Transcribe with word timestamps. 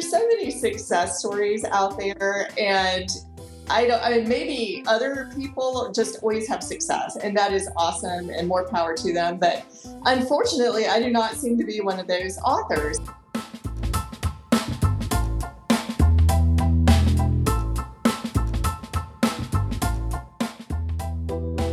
there's 0.00 0.10
so 0.10 0.26
many 0.28 0.50
success 0.50 1.18
stories 1.18 1.62
out 1.64 1.98
there, 1.98 2.48
and 2.56 3.10
I 3.68 3.86
don't. 3.86 4.02
I 4.02 4.16
mean, 4.16 4.28
maybe 4.30 4.82
other 4.86 5.30
people 5.36 5.92
just 5.92 6.22
always 6.22 6.48
have 6.48 6.62
success, 6.62 7.16
and 7.16 7.36
that 7.36 7.52
is 7.52 7.68
awesome, 7.76 8.30
and 8.30 8.48
more 8.48 8.66
power 8.66 8.96
to 8.96 9.12
them. 9.12 9.36
But 9.36 9.66
unfortunately, 10.06 10.86
I 10.86 11.00
do 11.00 11.10
not 11.10 11.34
seem 11.34 11.58
to 11.58 11.64
be 11.64 11.82
one 11.82 12.00
of 12.00 12.06
those 12.06 12.38
authors. 12.38 12.98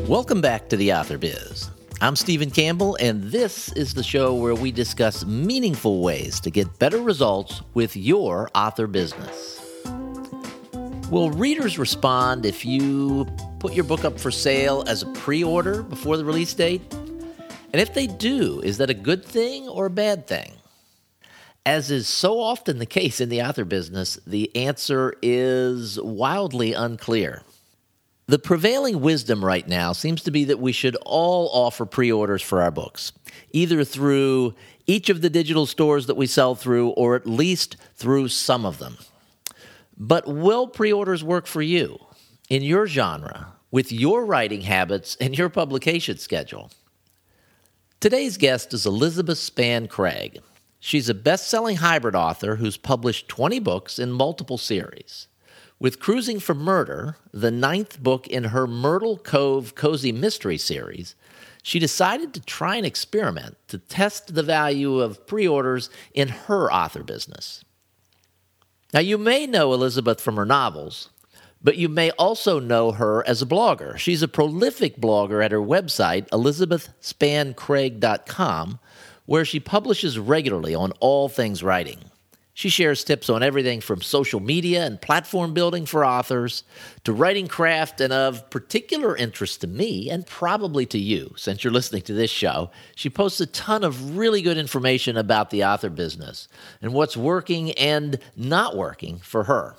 Welcome 0.10 0.42
back 0.42 0.68
to 0.68 0.76
the 0.76 0.92
Author 0.92 1.18
Biz. 1.18 1.77
I'm 2.00 2.16
Stephen 2.16 2.52
Campbell, 2.52 2.96
and 3.00 3.24
this 3.24 3.72
is 3.72 3.96
the 3.96 4.04
show 4.04 4.36
where 4.36 4.54
we 4.54 4.72
discuss 4.72 5.26
meaningful 5.26 6.04
ways 6.04 6.40
to 6.42 6.52
get 6.52 6.78
better 6.78 7.00
results 7.00 7.64
with 7.74 7.98
your 7.98 8.52
author 8.54 8.86
business. 8.86 9.60
Will 11.10 11.32
readers 11.32 11.80
respond 11.80 12.46
if 12.46 12.64
you 12.64 13.26
put 13.58 13.74
your 13.74 13.84
book 13.84 14.06
up 14.06 14.20
for 14.20 14.30
sale 14.30 14.84
as 14.86 15.02
a 15.02 15.08
pre 15.08 15.44
order 15.44 15.82
before 15.82 16.18
the 16.18 16.26
release 16.26 16.54
date? 16.54 16.82
And 16.94 17.82
if 17.82 17.96
they 17.96 18.06
do, 18.06 18.62
is 18.62 18.78
that 18.78 18.92
a 18.92 18.94
good 18.94 19.26
thing 19.26 19.68
or 19.68 19.88
a 19.88 19.90
bad 19.90 20.28
thing? 20.28 20.54
As 21.66 21.90
is 21.90 22.08
so 22.08 22.40
often 22.40 22.78
the 22.78 22.86
case 22.86 23.20
in 23.20 23.30
the 23.30 23.42
author 23.42 23.66
business, 23.66 24.20
the 24.28 24.56
answer 24.56 25.16
is 25.24 26.00
wildly 26.00 26.74
unclear. 26.74 27.42
The 28.30 28.40
prevailing 28.40 29.00
wisdom 29.00 29.44
right 29.44 29.66
now 29.66 29.94
seems 29.94 30.22
to 30.24 30.32
be 30.32 30.44
that 30.46 30.60
we 30.60 30.74
should 30.74 30.98
all 31.06 31.50
offer 31.54 31.86
pre 31.86 32.12
orders 32.12 32.42
for 32.42 32.62
our 32.62 32.72
books, 32.72 33.14
either 33.52 33.86
through 33.86 34.54
each 34.86 35.10
of 35.10 35.22
the 35.22 35.30
digital 35.30 35.66
stores 35.66 36.08
that 36.08 36.18
we 36.18 36.28
sell 36.28 36.54
through 36.54 36.90
or 36.90 37.16
at 37.16 37.26
least 37.26 37.78
through 37.96 38.28
some 38.28 38.66
of 38.66 38.80
them. 38.80 38.98
But 39.98 40.28
will 40.28 40.68
pre 40.68 40.92
orders 40.92 41.24
work 41.24 41.48
for 41.48 41.62
you, 41.62 42.00
in 42.50 42.64
your 42.64 42.86
genre, 42.86 43.54
with 43.72 43.94
your 43.94 44.26
writing 44.26 44.62
habits 44.62 45.16
and 45.22 45.38
your 45.38 45.50
publication 45.50 46.18
schedule? 46.18 46.70
Today's 48.02 48.36
guest 48.36 48.74
is 48.74 48.86
Elizabeth 48.86 49.38
Spann 49.38 49.88
Craig. 49.88 50.42
She's 50.82 51.08
a 51.08 51.14
best 51.14 51.50
selling 51.50 51.78
hybrid 51.78 52.14
author 52.14 52.58
who's 52.58 52.76
published 52.76 53.30
20 53.30 53.60
books 53.60 53.98
in 53.98 54.12
multiple 54.12 54.58
series. 54.58 55.28
With 55.80 56.00
Cruising 56.00 56.40
for 56.40 56.56
Murder, 56.56 57.18
the 57.32 57.52
ninth 57.52 58.02
book 58.02 58.26
in 58.28 58.46
her 58.46 58.66
Myrtle 58.66 59.16
Clover 59.16 59.72
Cozy 59.72 60.12
Mystery 60.12 60.58
series, 60.58 61.14
she 61.62 61.78
decided 61.78 62.34
to 62.34 62.42
try 62.42 62.78
an 62.78 62.86
experiment 62.86 63.58
to 63.68 63.78
test 63.78 64.34
the 64.34 64.42
value 64.42 65.00
of 65.00 65.28
pre 65.28 65.48
orders 65.48 65.92
in 66.16 66.30
her 66.30 66.74
author 66.74 67.04
business. 67.04 67.64
Now, 68.92 69.02
you 69.02 69.20
may 69.20 69.46
know 69.46 69.72
Elizabeth 69.74 70.20
from 70.20 70.38
her 70.38 70.46
novels, 70.46 71.12
but 71.62 71.78
you 71.78 71.90
may 71.90 72.10
also 72.12 72.60
know 72.60 72.94
her 72.94 73.24
as 73.28 73.44
a 73.44 73.46
blogger. 73.46 73.98
She's 73.98 74.24
a 74.24 74.28
prolific 74.28 74.98
blogger 74.98 75.46
at 75.46 75.52
her 75.52 75.60
website, 75.60 76.28
elizabethspanncraig.com, 76.30 78.80
where 79.26 79.46
she 79.46 79.60
publishes 79.60 80.18
regularly 80.18 80.74
on 80.74 80.92
all 81.00 81.30
things 81.30 81.62
writing. 81.62 82.00
She 82.58 82.70
shares 82.70 83.04
tips 83.04 83.30
on 83.30 83.44
everything 83.44 83.82
from 83.82 84.02
social 84.02 84.40
media 84.40 84.84
and 84.84 85.00
platform 85.00 85.54
building 85.54 85.86
for 85.86 86.04
authors 86.04 86.64
to 87.04 87.14
writing 87.14 87.46
craft, 87.46 88.02
and 88.02 88.12
of 88.12 88.50
particular 88.50 89.16
interest 89.16 89.62
to 89.62 89.68
me 89.68 90.10
and 90.10 90.26
probably 90.26 90.88
to 90.88 90.98
you, 90.98 91.36
since 91.38 91.64
you're 91.64 91.72
listening 91.72 92.02
to 92.02 92.14
this 92.14 92.32
show. 92.32 92.72
She 92.96 93.12
posts 93.12 93.40
a 93.40 93.46
ton 93.46 93.84
of 93.84 94.18
really 94.18 94.42
good 94.42 94.58
information 94.58 95.18
about 95.18 95.52
the 95.52 95.66
author 95.66 95.92
business 95.92 96.48
and 96.82 96.94
what's 96.94 97.16
working 97.16 97.74
and 97.74 98.18
not 98.36 98.76
working 98.76 99.20
for 99.20 99.44
her. 99.44 99.76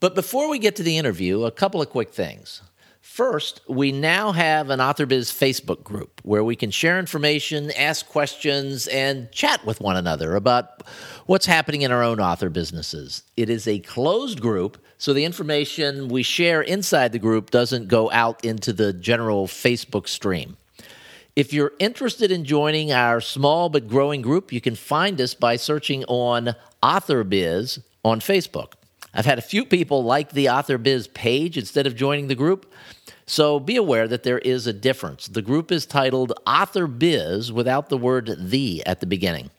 But 0.00 0.14
before 0.14 0.50
we 0.50 0.58
get 0.58 0.76
to 0.76 0.82
the 0.82 0.98
interview, 0.98 1.44
a 1.44 1.50
couple 1.50 1.80
of 1.80 1.88
quick 1.88 2.12
things. 2.12 2.60
First, 3.04 3.60
we 3.68 3.92
now 3.92 4.32
have 4.32 4.70
an 4.70 4.80
AuthorBiz 4.80 5.30
Facebook 5.30 5.84
group 5.84 6.22
where 6.24 6.42
we 6.42 6.56
can 6.56 6.70
share 6.70 6.98
information, 6.98 7.70
ask 7.72 8.08
questions, 8.08 8.88
and 8.88 9.30
chat 9.30 9.64
with 9.64 9.80
one 9.80 9.96
another 9.96 10.34
about 10.34 10.82
what's 11.26 11.44
happening 11.44 11.82
in 11.82 11.92
our 11.92 12.02
own 12.02 12.18
author 12.18 12.48
businesses. 12.48 13.22
It 13.36 13.50
is 13.50 13.68
a 13.68 13.78
closed 13.80 14.40
group, 14.40 14.78
so 14.96 15.12
the 15.12 15.26
information 15.26 16.08
we 16.08 16.22
share 16.22 16.62
inside 16.62 17.12
the 17.12 17.18
group 17.18 17.50
doesn't 17.50 17.88
go 17.88 18.10
out 18.10 18.42
into 18.42 18.72
the 18.72 18.94
general 18.94 19.46
Facebook 19.46 20.08
stream. 20.08 20.56
If 21.36 21.52
you're 21.52 21.72
interested 21.78 22.32
in 22.32 22.44
joining 22.46 22.90
our 22.90 23.20
small 23.20 23.68
but 23.68 23.86
growing 23.86 24.22
group, 24.22 24.50
you 24.50 24.62
can 24.62 24.74
find 24.74 25.20
us 25.20 25.34
by 25.34 25.56
searching 25.56 26.04
on 26.06 26.56
AuthorBiz 26.82 27.80
on 28.02 28.20
Facebook. 28.20 28.72
I've 29.14 29.26
had 29.26 29.38
a 29.38 29.42
few 29.42 29.64
people 29.64 30.02
like 30.02 30.30
the 30.30 30.48
Author 30.48 30.78
Biz 30.78 31.08
page 31.08 31.56
instead 31.56 31.86
of 31.86 31.94
joining 31.96 32.28
the 32.28 32.34
group. 32.34 32.72
So 33.26 33.58
be 33.58 33.76
aware 33.76 34.06
that 34.08 34.22
there 34.22 34.38
is 34.38 34.66
a 34.66 34.72
difference. 34.72 35.28
The 35.28 35.42
group 35.42 35.72
is 35.72 35.86
titled 35.86 36.32
Author 36.46 36.86
Biz 36.86 37.52
without 37.52 37.88
the 37.88 37.96
word 37.96 38.36
the 38.38 38.84
at 38.84 39.00
the 39.00 39.06
beginning. 39.06 39.50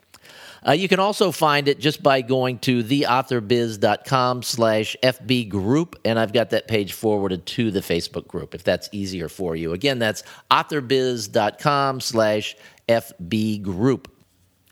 Uh, 0.66 0.72
you 0.72 0.88
can 0.88 0.98
also 0.98 1.30
find 1.30 1.68
it 1.68 1.78
just 1.78 2.02
by 2.02 2.22
going 2.22 2.58
to 2.58 2.82
theauthorbiz.com 2.82 4.42
slash 4.42 4.96
FB 5.02 5.48
group, 5.48 5.96
and 6.04 6.18
I've 6.18 6.32
got 6.32 6.50
that 6.50 6.66
page 6.66 6.92
forwarded 6.92 7.46
to 7.46 7.70
the 7.70 7.80
Facebook 7.80 8.26
group 8.26 8.54
if 8.54 8.64
that's 8.64 8.88
easier 8.90 9.28
for 9.28 9.54
you. 9.54 9.72
Again, 9.72 10.00
that's 10.00 10.24
authorbiz.com 10.50 12.00
slash 12.00 12.56
FB 12.88 13.62
group. 13.62 14.15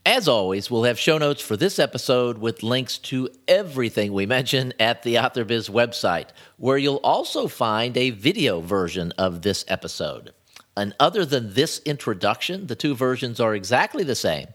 As 0.07 0.29
always, 0.29 0.71
we'll 0.71 0.85
have 0.85 0.99
show 0.99 1.17
notes 1.17 1.41
for 1.41 1.57
this 1.57 1.79
episode 1.79 2.37
with 2.37 2.63
links 2.63 2.99
to 2.99 3.31
everything 3.49 4.13
we 4.13 4.27
mention 4.27 4.75
at 4.79 5.03
the 5.03 5.15
AuthorBiz 5.15 5.71
website, 5.71 6.29
where 6.59 6.77
you'll 6.77 7.01
also 7.03 7.49
find 7.49 7.97
a 7.97 8.11
video 8.11 8.61
version 8.61 9.13
of 9.17 9.41
this 9.41 9.65
episode. 9.67 10.35
And 10.77 10.95
other 11.01 11.25
than 11.25 11.55
this 11.55 11.79
introduction, 11.87 12.67
the 12.67 12.77
two 12.77 12.95
versions 12.95 13.41
are 13.41 13.55
exactly 13.55 14.05
the 14.05 14.15
same. 14.15 14.49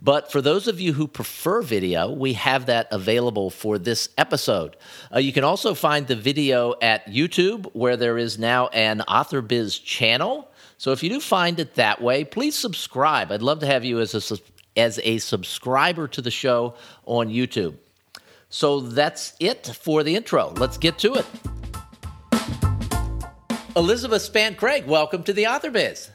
But 0.00 0.30
for 0.30 0.40
those 0.40 0.68
of 0.68 0.80
you 0.80 0.92
who 0.92 1.08
prefer 1.08 1.62
video, 1.62 2.08
we 2.12 2.34
have 2.34 2.66
that 2.66 2.86
available 2.92 3.50
for 3.50 3.78
this 3.78 4.08
episode. 4.16 4.76
Uh, 5.12 5.18
you 5.18 5.32
can 5.32 5.42
also 5.42 5.74
find 5.74 6.06
the 6.06 6.14
video 6.14 6.74
at 6.80 7.08
YouTube, 7.08 7.68
where 7.72 7.96
there 7.96 8.18
is 8.18 8.38
now 8.38 8.68
an 8.68 9.02
AuthorBiz 9.08 9.82
channel. 9.82 10.48
So 10.76 10.92
if 10.92 11.02
you 11.02 11.08
do 11.08 11.20
find 11.20 11.58
it 11.58 11.74
that 11.74 12.00
way, 12.00 12.24
please 12.24 12.56
subscribe. 12.56 13.32
I'd 13.32 13.42
love 13.42 13.60
to 13.60 13.66
have 13.66 13.84
you 13.84 14.00
as 14.00 14.14
a 14.14 14.20
as 14.76 15.00
a 15.02 15.18
subscriber 15.18 16.08
to 16.08 16.22
the 16.22 16.30
show 16.30 16.74
on 17.04 17.28
YouTube. 17.28 17.76
So 18.48 18.80
that's 18.80 19.34
it 19.40 19.66
for 19.66 20.02
the 20.02 20.14
intro. 20.14 20.50
Let's 20.56 20.78
get 20.78 20.98
to 20.98 21.14
it. 21.14 21.26
Elizabeth 23.74 24.30
Spann 24.30 24.56
Craig, 24.56 24.86
welcome 24.86 25.22
to 25.22 25.32
the 25.32 25.46
Author 25.46 25.70
Biz. 25.70 26.10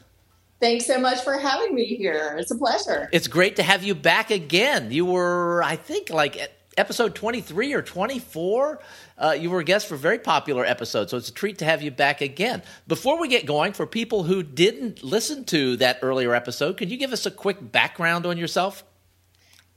Thanks 0.60 0.86
so 0.86 0.98
much 0.98 1.22
for 1.22 1.38
having 1.38 1.74
me 1.74 1.84
here. 1.84 2.36
It's 2.38 2.50
a 2.50 2.56
pleasure. 2.56 3.08
It's 3.12 3.28
great 3.28 3.56
to 3.56 3.62
have 3.62 3.82
you 3.82 3.94
back 3.94 4.30
again. 4.30 4.90
You 4.90 5.04
were, 5.04 5.62
I 5.62 5.76
think, 5.76 6.10
like 6.10 6.36
episode 6.78 7.14
23 7.14 7.72
or 7.74 7.82
24. 7.82 8.80
Uh, 9.18 9.36
you 9.38 9.50
were 9.50 9.60
a 9.60 9.64
guest 9.64 9.88
for 9.88 9.96
a 9.96 9.98
very 9.98 10.18
popular 10.18 10.64
episode, 10.64 11.10
so 11.10 11.16
it's 11.16 11.28
a 11.28 11.34
treat 11.34 11.58
to 11.58 11.64
have 11.64 11.82
you 11.82 11.90
back 11.90 12.20
again. 12.20 12.62
Before 12.86 13.20
we 13.20 13.28
get 13.28 13.46
going, 13.46 13.72
for 13.72 13.86
people 13.86 14.22
who 14.22 14.42
didn't 14.42 15.02
listen 15.02 15.44
to 15.46 15.76
that 15.78 15.98
earlier 16.02 16.34
episode, 16.34 16.76
could 16.76 16.90
you 16.90 16.96
give 16.96 17.12
us 17.12 17.26
a 17.26 17.30
quick 17.30 17.72
background 17.72 18.24
on 18.24 18.38
yourself? 18.38 18.84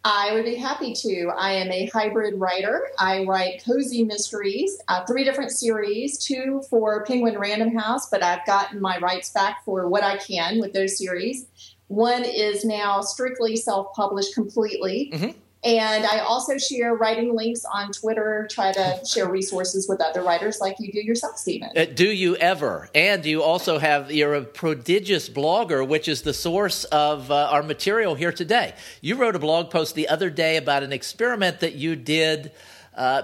I 0.04 0.34
would 0.34 0.46
be 0.46 0.56
happy 0.56 0.94
to. 0.94 1.32
I 1.38 1.54
am 1.54 1.72
a 1.72 1.86
hybrid 1.88 2.40
writer. 2.40 2.88
I 2.98 3.24
write 3.24 3.64
cozy 3.64 4.04
mysteries, 4.04 4.80
uh, 4.88 5.06
three 5.06 5.24
different 5.24 5.52
series, 5.52 6.18
two 6.18 6.64
for 6.70 7.06
Penguin 7.06 7.38
Random 7.38 7.76
House, 7.76 8.10
but 8.10 8.24
I've 8.24 8.46
gotten 8.48 8.82
my 8.82 8.98
rights 8.98 9.30
back 9.30 9.64
for 9.64 9.88
what 9.88 10.04
I 10.04 10.18
can 10.18 10.60
with 10.60 10.74
those 10.74 10.98
series. 10.98 11.46
One 11.88 12.24
is 12.24 12.66
now 12.66 13.02
strictly 13.02 13.56
self 13.58 13.94
published 13.94 14.34
completely. 14.34 15.12
Mm-hmm. 15.14 15.38
And 15.64 16.06
I 16.06 16.20
also 16.20 16.58
share 16.58 16.96
writing 16.96 17.36
links 17.36 17.64
on 17.72 17.92
Twitter, 17.92 18.48
try 18.50 18.72
to 18.72 19.00
share 19.06 19.30
resources 19.30 19.88
with 19.88 20.02
other 20.02 20.24
writers 20.24 20.60
like 20.60 20.78
you 20.80 20.92
do 20.92 21.00
yourself, 21.00 21.38
Stephen. 21.38 21.70
Uh, 21.76 21.86
do 21.86 22.10
you 22.10 22.36
ever? 22.38 22.90
And 22.96 23.24
you 23.24 23.44
also 23.44 23.78
have, 23.78 24.12
you're 24.12 24.34
a 24.34 24.42
prodigious 24.42 25.30
blogger, 25.30 25.88
which 25.88 26.08
is 26.08 26.24
the 26.24 26.34
source 26.34 26.84
of 26.86 27.30
uh, 27.30 27.50
our 27.52 27.62
material 27.62 28.16
here 28.16 28.32
today. 28.32 28.74
You 29.02 29.18
wrote 29.18 29.36
a 29.36 29.40
blog 29.40 29.70
post 29.70 29.94
the 29.94 30.08
other 30.08 30.32
day 30.32 30.58
about 30.58 30.82
an 30.82 30.92
experiment 30.92 31.60
that 31.60 31.76
you 31.76 31.96
did. 31.96 32.52
Uh, 32.96 33.24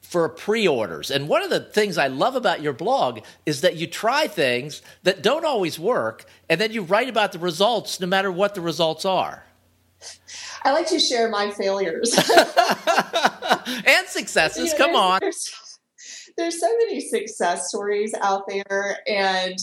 for 0.00 0.28
pre-orders. 0.28 1.10
And 1.10 1.28
one 1.28 1.42
of 1.42 1.50
the 1.50 1.58
things 1.58 1.98
I 1.98 2.06
love 2.06 2.36
about 2.36 2.62
your 2.62 2.72
blog 2.72 3.20
is 3.46 3.62
that 3.62 3.74
you 3.74 3.88
try 3.88 4.28
things 4.28 4.80
that 5.02 5.24
don't 5.24 5.44
always 5.44 5.76
work 5.76 6.24
and 6.48 6.60
then 6.60 6.70
you 6.70 6.82
write 6.82 7.08
about 7.08 7.32
the 7.32 7.40
results 7.40 7.98
no 7.98 8.06
matter 8.06 8.30
what 8.30 8.54
the 8.54 8.60
results 8.60 9.04
are. 9.04 9.44
I 10.64 10.72
like 10.72 10.88
to 10.88 10.98
share 10.98 11.28
my 11.28 11.50
failures 11.50 12.14
and 13.86 14.06
successes. 14.08 14.72
You 14.72 14.78
know, 14.78 14.86
Come 14.86 14.96
on. 14.96 15.20
There's, 15.20 15.78
there's 16.36 16.60
so 16.60 16.68
many 16.78 17.00
success 17.00 17.68
stories 17.68 18.14
out 18.20 18.48
there, 18.48 18.98
and 19.06 19.58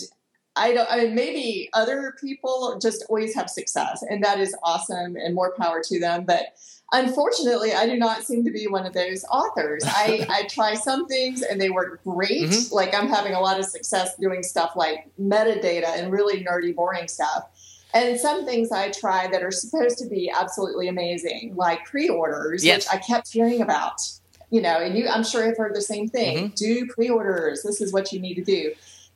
I 0.56 0.74
don't. 0.74 0.88
I 0.92 1.04
mean, 1.04 1.16
maybe 1.16 1.70
other 1.74 2.14
people 2.22 2.80
just 2.82 3.04
always 3.10 3.34
have 3.36 3.50
success, 3.50 4.04
and 4.08 4.24
that 4.24 4.40
is 4.40 4.56
awesome, 4.64 5.16
and 5.16 5.34
more 5.34 5.54
power 5.58 5.82
to 5.84 6.00
them. 6.00 6.26
But 6.26 6.54
Unfortunately, 6.94 7.72
I 7.74 7.86
do 7.86 7.96
not 7.96 8.24
seem 8.24 8.44
to 8.44 8.52
be 8.52 8.68
one 8.68 8.86
of 8.86 8.94
those 8.94 9.24
authors. 9.32 9.84
I, 9.86 10.26
I 10.30 10.44
try 10.44 10.74
some 10.74 11.08
things 11.08 11.42
and 11.42 11.60
they 11.60 11.70
work 11.70 12.04
great. 12.04 12.50
Mm-hmm. 12.50 12.76
Like 12.76 12.94
I'm 12.94 13.08
having 13.08 13.34
a 13.34 13.40
lot 13.40 13.60
of 13.60 13.66
success 13.66 14.16
doing 14.18 14.44
stuff 14.44 14.74
like 14.76 15.10
metadata 15.20 15.98
and 15.98 16.12
really 16.12 16.44
nerdy, 16.44 16.76
boring 16.76 17.08
stuff. 17.08 17.46
And 17.94 18.20
some 18.20 18.46
things 18.46 18.72
I 18.72 18.92
try 18.92 19.28
that 19.28 19.44
are 19.44 19.52
supposed 19.52 19.98
to 20.00 20.08
be 20.08 20.32
absolutely 20.32 20.88
amazing, 20.88 21.54
like 21.56 21.86
pre-orders, 21.86 22.64
yes. 22.64 22.86
which 22.86 22.96
I 22.96 23.04
kept 23.06 23.32
hearing 23.32 23.62
about. 23.62 24.02
You 24.50 24.62
know, 24.62 24.78
and 24.80 24.98
you, 24.98 25.08
I'm 25.08 25.24
sure 25.24 25.46
have 25.46 25.58
heard 25.58 25.76
the 25.76 25.82
same 25.82 26.10
thing. 26.10 26.38
Mm-hmm. 26.38 26.56
Do 26.56 26.88
pre-orders. 26.88 27.64
This 27.64 27.80
is 27.80 27.94
what 27.94 28.12
you 28.12 28.20
need 28.20 28.36
to 28.36 28.44
do. 28.44 28.74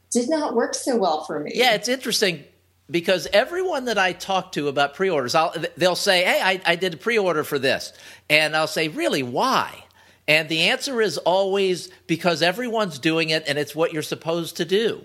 Did 0.09 0.29
not 0.29 0.55
work 0.55 0.73
so 0.73 0.95
well 0.95 1.25
for 1.25 1.39
me. 1.39 1.51
Yeah, 1.55 1.73
it's 1.73 1.89
interesting 1.89 2.45
because 2.89 3.27
everyone 3.33 3.85
that 3.85 3.97
I 3.97 4.13
talk 4.13 4.53
to 4.53 4.67
about 4.67 4.93
pre-orders, 4.93 5.35
I'll, 5.35 5.53
they'll 5.75 5.95
say, 5.95 6.23
"Hey, 6.23 6.39
I, 6.41 6.61
I 6.65 6.75
did 6.75 6.93
a 6.93 6.97
pre-order 6.97 7.43
for 7.43 7.59
this," 7.59 7.91
and 8.29 8.55
I'll 8.55 8.67
say, 8.67 8.87
"Really? 8.87 9.23
Why?" 9.23 9.83
And 10.27 10.49
the 10.49 10.69
answer 10.69 11.01
is 11.01 11.17
always 11.17 11.89
because 12.07 12.41
everyone's 12.41 12.97
doing 12.99 13.29
it, 13.29 13.43
and 13.47 13.57
it's 13.57 13.75
what 13.75 13.93
you're 13.93 14.03
supposed 14.03 14.57
to 14.57 14.65
do. 14.65 15.03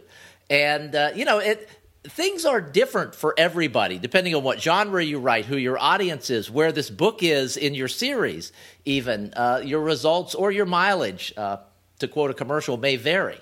And 0.49 0.95
uh, 0.95 1.11
you 1.15 1.25
know, 1.25 1.39
it 1.39 1.69
things 2.05 2.45
are 2.45 2.61
different 2.61 3.15
for 3.15 3.35
everybody 3.37 3.99
depending 3.99 4.35
on 4.35 4.43
what 4.43 4.61
genre 4.61 5.05
you 5.05 5.19
write, 5.19 5.45
who 5.47 5.57
your 5.57 5.79
audience 5.79 6.31
is, 6.31 6.51
where 6.51 6.73
this 6.73 6.91
book 6.91 7.23
is 7.23 7.57
in 7.57 7.75
your 7.75 7.89
series, 7.89 8.53
even 8.85 9.33
uh, 9.37 9.61
your 9.65 9.81
results 9.81 10.35
or 10.35 10.51
your 10.51 10.67
mileage. 10.67 11.33
Uh, 11.37 11.59
to 11.99 12.09
quote 12.09 12.31
a 12.31 12.35
commercial, 12.35 12.77
may 12.77 12.97
vary. 12.97 13.39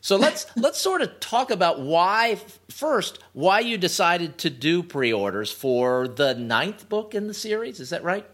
So 0.00 0.16
let's 0.16 0.46
let's 0.56 0.78
sort 0.78 1.02
of 1.02 1.20
talk 1.20 1.50
about 1.50 1.80
why 1.80 2.38
first 2.68 3.20
why 3.32 3.60
you 3.60 3.78
decided 3.78 4.38
to 4.38 4.50
do 4.50 4.82
pre-orders 4.82 5.50
for 5.50 6.08
the 6.08 6.34
ninth 6.34 6.88
book 6.88 7.14
in 7.14 7.28
the 7.28 7.34
series. 7.34 7.80
Is 7.80 7.90
that 7.90 8.04
right? 8.04 8.26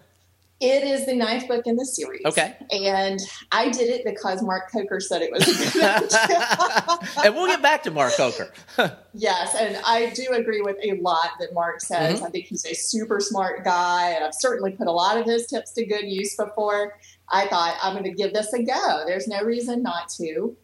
It 0.60 0.82
is 0.82 1.06
the 1.06 1.14
ninth 1.14 1.46
book 1.46 1.66
in 1.66 1.76
the 1.76 1.87
series. 1.87 2.22
Okay. 2.25 2.56
And 2.72 3.20
I 3.52 3.69
did 3.70 3.90
it 3.90 4.05
because 4.05 4.43
Mark 4.43 4.72
Coker 4.72 4.99
said 4.99 5.22
it 5.22 5.31
was 5.31 5.43
a 5.46 5.72
good 5.72 5.84
idea. 5.84 6.99
and 7.25 7.34
we'll 7.34 7.46
get 7.46 7.62
back 7.62 7.84
to 7.84 7.93
Mark 7.93 8.14
Coker. 8.14 8.50
yes, 9.14 9.55
and 9.55 9.78
I 9.87 10.10
do 10.10 10.26
agree 10.32 10.60
with 10.60 10.76
a 10.82 10.94
lot 11.00 11.31
that 11.38 11.55
Mark 11.55 11.81
says. 11.81 12.16
Mm-hmm. 12.16 12.26
I 12.26 12.31
think 12.31 12.46
he's 12.46 12.66
a 12.66 12.75
super 12.75 13.20
smart 13.20 13.64
guy, 13.64 14.10
and 14.10 14.25
I've 14.25 14.34
certainly 14.34 14.72
put 14.72 14.88
a 14.88 14.93
lot 14.93 15.16
of 15.16 15.26
his 15.26 15.46
tips 15.46 15.72
to 15.75 15.87
good 15.87 16.06
use 16.06 16.34
before. 16.34 16.99
I 17.31 17.46
thought 17.46 17.78
I'm 17.81 17.93
going 17.93 18.05
to 18.05 18.10
give 18.10 18.32
this 18.32 18.52
a 18.52 18.62
go. 18.62 19.05
There's 19.06 19.28
no 19.28 19.43
reason 19.44 19.82
not 19.82 20.08
to 20.16 20.56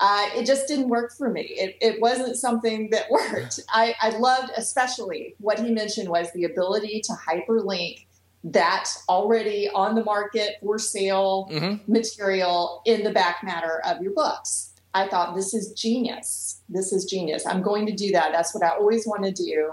uh, 0.00 0.28
it 0.36 0.46
just 0.46 0.68
didn't 0.68 0.88
work 0.88 1.12
for 1.12 1.28
me. 1.28 1.42
It, 1.42 1.76
it 1.80 2.00
wasn't 2.00 2.36
something 2.36 2.90
that 2.90 3.10
worked. 3.10 3.60
I, 3.68 3.94
I 4.00 4.10
loved, 4.10 4.52
especially 4.56 5.34
what 5.38 5.58
he 5.58 5.72
mentioned 5.72 6.08
was 6.08 6.32
the 6.32 6.44
ability 6.44 7.02
to 7.06 7.12
hyperlink 7.12 8.06
that 8.44 8.90
already 9.08 9.68
on 9.68 9.94
the 9.94 10.04
market 10.04 10.56
for 10.60 10.78
sale 10.78 11.48
mm-hmm. 11.50 11.90
material 11.90 12.82
in 12.84 13.02
the 13.02 13.10
back 13.10 13.38
matter 13.42 13.80
of 13.84 14.00
your 14.00 14.12
books. 14.12 14.72
I 14.94 15.08
thought 15.08 15.34
this 15.36 15.54
is 15.54 15.72
genius. 15.72 16.62
This 16.68 16.92
is 16.92 17.04
genius. 17.04 17.46
I'm 17.46 17.62
going 17.62 17.86
to 17.86 17.92
do 17.92 18.12
that. 18.12 18.32
That's 18.32 18.54
what 18.54 18.64
I 18.64 18.70
always 18.70 19.06
want 19.06 19.24
to 19.24 19.32
do. 19.32 19.72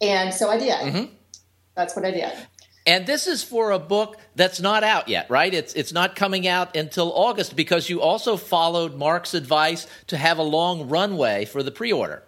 And 0.00 0.32
so 0.32 0.48
I 0.50 0.58
did. 0.58 0.70
Mm-hmm. 0.72 1.14
That's 1.74 1.94
what 1.96 2.04
I 2.04 2.10
did. 2.10 2.32
And 2.86 3.06
this 3.06 3.26
is 3.26 3.42
for 3.42 3.70
a 3.70 3.78
book 3.78 4.18
that's 4.36 4.60
not 4.60 4.84
out 4.84 5.08
yet, 5.08 5.30
right? 5.30 5.52
It's 5.52 5.72
it's 5.72 5.92
not 5.92 6.16
coming 6.16 6.46
out 6.46 6.76
until 6.76 7.12
August 7.14 7.56
because 7.56 7.88
you 7.88 8.02
also 8.02 8.36
followed 8.36 8.94
Mark's 8.94 9.32
advice 9.32 9.86
to 10.08 10.18
have 10.18 10.38
a 10.38 10.42
long 10.42 10.88
runway 10.88 11.46
for 11.46 11.62
the 11.62 11.70
pre-order. 11.70 12.22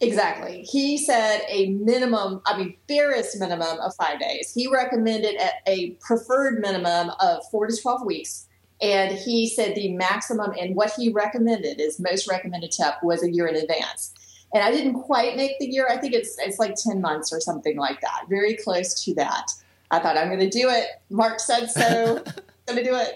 Exactly. 0.00 0.62
He 0.62 0.96
said 0.96 1.42
a 1.48 1.70
minimum, 1.70 2.40
I 2.46 2.56
mean, 2.56 2.76
barest 2.86 3.38
minimum 3.38 3.78
of 3.80 3.94
five 3.96 4.18
days. 4.18 4.52
He 4.52 4.66
recommended 4.66 5.36
a 5.66 5.90
preferred 6.00 6.60
minimum 6.60 7.10
of 7.20 7.42
four 7.50 7.66
to 7.66 7.76
12 7.76 8.06
weeks. 8.06 8.46
And 8.80 9.12
he 9.12 9.46
said 9.46 9.74
the 9.74 9.92
maximum 9.92 10.52
and 10.58 10.74
what 10.74 10.92
he 10.94 11.10
recommended, 11.10 11.80
is 11.80 12.00
most 12.00 12.26
recommended 12.30 12.72
tip, 12.72 12.94
was 13.02 13.22
a 13.22 13.30
year 13.30 13.46
in 13.46 13.56
advance 13.56 14.14
and 14.52 14.64
I 14.64 14.70
didn't 14.70 14.94
quite 15.02 15.36
make 15.36 15.58
the 15.58 15.66
year. 15.66 15.86
I 15.88 15.96
think 15.96 16.14
it's 16.14 16.36
it's 16.38 16.58
like 16.58 16.74
ten 16.74 17.00
months 17.00 17.32
or 17.32 17.40
something 17.40 17.76
like 17.76 18.00
that. 18.00 18.24
Very 18.28 18.54
close 18.54 19.04
to 19.04 19.14
that. 19.14 19.52
I 19.90 19.98
thought 20.00 20.16
I'm 20.16 20.28
going 20.28 20.40
to 20.40 20.50
do 20.50 20.68
it. 20.68 20.86
Mark 21.08 21.40
said 21.40 21.66
so. 21.66 22.22
I'm 22.68 22.76
going 22.76 22.84
to 22.84 22.90
do 22.90 22.96
it, 22.96 23.14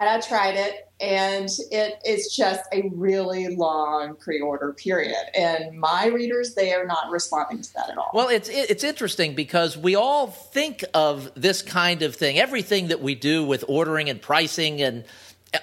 and 0.00 0.08
I 0.08 0.20
tried 0.20 0.56
it, 0.56 0.88
and 1.00 1.48
it 1.70 2.00
is 2.04 2.34
just 2.34 2.62
a 2.72 2.90
really 2.94 3.54
long 3.54 4.16
pre-order 4.16 4.72
period. 4.72 5.16
And 5.36 5.78
my 5.78 6.06
readers, 6.06 6.54
they 6.54 6.72
are 6.72 6.86
not 6.86 7.10
responding 7.10 7.62
to 7.62 7.74
that 7.74 7.90
at 7.90 7.98
all. 7.98 8.10
Well, 8.12 8.28
it's 8.28 8.48
it's 8.48 8.84
interesting 8.84 9.34
because 9.34 9.76
we 9.76 9.94
all 9.94 10.26
think 10.26 10.84
of 10.94 11.30
this 11.34 11.62
kind 11.62 12.02
of 12.02 12.16
thing. 12.16 12.38
Everything 12.38 12.88
that 12.88 13.00
we 13.00 13.14
do 13.14 13.44
with 13.44 13.64
ordering 13.68 14.10
and 14.10 14.20
pricing 14.20 14.82
and 14.82 15.04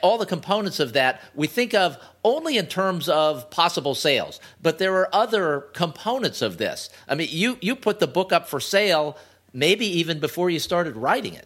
all 0.02 0.18
the 0.18 0.26
components 0.26 0.80
of 0.80 0.94
that 0.94 1.22
we 1.36 1.48
think 1.48 1.74
of 1.74 1.98
only 2.24 2.58
in 2.58 2.66
terms 2.66 3.10
of 3.10 3.50
possible 3.50 3.94
sales 3.94 4.40
but 4.62 4.78
there 4.78 4.96
are 4.96 5.10
other 5.14 5.62
components 5.74 6.42
of 6.42 6.58
this 6.58 6.90
i 7.10 7.16
mean 7.16 7.28
you 7.30 7.58
you 7.60 7.76
put 7.76 8.00
the 8.00 8.08
book 8.08 8.32
up 8.32 8.48
for 8.48 8.62
sale 8.62 9.18
maybe 9.54 9.86
even 9.86 10.18
before 10.20 10.50
you 10.50 10.60
started 10.60 10.96
writing 10.96 11.34
it 11.34 11.46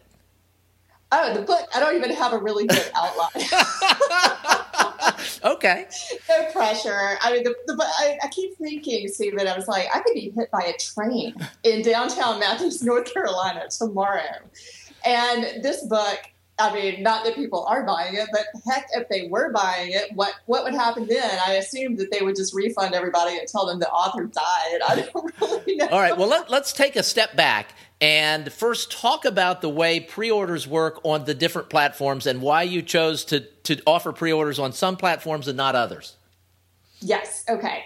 oh 1.12 1.34
the 1.34 1.42
book 1.42 1.68
i 1.74 1.80
don't 1.80 1.96
even 1.96 2.10
have 2.10 2.32
a 2.32 2.38
really 2.38 2.66
good 2.66 2.90
outline 2.94 3.30
okay 5.44 5.86
no 6.28 6.50
pressure 6.52 7.16
i 7.20 7.32
mean 7.32 7.44
the, 7.44 7.54
the 7.66 7.76
I, 7.98 8.18
I 8.22 8.28
keep 8.28 8.56
thinking 8.56 9.08
stephen 9.08 9.46
i 9.46 9.56
was 9.56 9.68
like 9.68 9.88
i 9.94 10.00
could 10.00 10.14
be 10.14 10.32
hit 10.34 10.50
by 10.50 10.62
a 10.62 10.76
train 10.78 11.34
in 11.62 11.82
downtown 11.82 12.40
matthews 12.40 12.82
north 12.82 13.12
carolina 13.12 13.68
tomorrow 13.70 14.40
and 15.04 15.62
this 15.62 15.84
book 15.86 16.18
I 16.58 16.72
mean, 16.72 17.02
not 17.02 17.24
that 17.24 17.34
people 17.34 17.66
are 17.66 17.84
buying 17.84 18.14
it, 18.14 18.28
but 18.32 18.46
heck, 18.66 18.86
if 18.94 19.08
they 19.10 19.28
were 19.28 19.52
buying 19.52 19.90
it, 19.90 20.10
what 20.14 20.32
what 20.46 20.64
would 20.64 20.72
happen 20.74 21.06
then? 21.06 21.38
I 21.46 21.54
assume 21.54 21.96
that 21.96 22.10
they 22.10 22.24
would 22.24 22.34
just 22.34 22.54
refund 22.54 22.94
everybody 22.94 23.36
and 23.36 23.46
tell 23.46 23.66
them 23.66 23.78
the 23.78 23.90
author 23.90 24.24
died. 24.24 24.80
I 24.88 25.06
don't 25.12 25.40
really 25.40 25.76
know. 25.76 25.88
All 25.88 26.00
right, 26.00 26.16
well, 26.16 26.28
let, 26.28 26.50
let's 26.50 26.72
take 26.72 26.96
a 26.96 27.02
step 27.02 27.36
back 27.36 27.74
and 28.00 28.52
first 28.52 28.92
talk 28.92 29.24
about 29.24 29.62
the 29.62 29.68
way 29.68 30.00
pre-orders 30.00 30.68
work 30.68 31.00
on 31.02 31.24
the 31.24 31.34
different 31.34 31.70
platforms 31.70 32.26
and 32.26 32.42
why 32.42 32.62
you 32.62 32.82
chose 32.82 33.24
to 33.26 33.40
to 33.40 33.80
offer 33.86 34.12
pre-orders 34.12 34.58
on 34.58 34.72
some 34.72 34.96
platforms 34.96 35.48
and 35.48 35.56
not 35.56 35.74
others. 35.74 36.16
Yes. 37.00 37.44
Okay. 37.48 37.84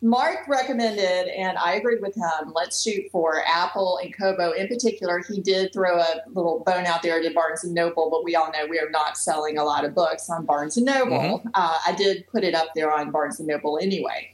Mark 0.00 0.46
recommended, 0.46 1.26
and 1.28 1.58
I 1.58 1.72
agreed 1.72 2.00
with 2.00 2.14
him, 2.14 2.52
let's 2.54 2.80
shoot 2.80 3.10
for 3.10 3.42
Apple 3.48 3.98
and 4.00 4.16
Kobo 4.16 4.52
in 4.52 4.68
particular. 4.68 5.20
He 5.28 5.40
did 5.40 5.72
throw 5.72 5.98
a 5.98 6.22
little 6.28 6.62
bone 6.64 6.86
out 6.86 7.02
there 7.02 7.20
to 7.20 7.30
Barnes 7.34 7.64
and 7.64 7.74
Noble, 7.74 8.08
but 8.08 8.22
we 8.22 8.36
all 8.36 8.52
know 8.52 8.64
we 8.68 8.78
are 8.78 8.90
not 8.90 9.18
selling 9.18 9.58
a 9.58 9.64
lot 9.64 9.84
of 9.84 9.96
books 9.96 10.30
on 10.30 10.46
Barnes 10.46 10.76
and 10.76 10.86
Noble. 10.86 11.40
Mm-hmm. 11.40 11.48
Uh, 11.52 11.78
I 11.84 11.96
did 11.96 12.28
put 12.28 12.44
it 12.44 12.54
up 12.54 12.68
there 12.76 12.92
on 12.92 13.10
Barnes 13.10 13.40
and 13.40 13.48
Noble 13.48 13.76
anyway. 13.82 14.32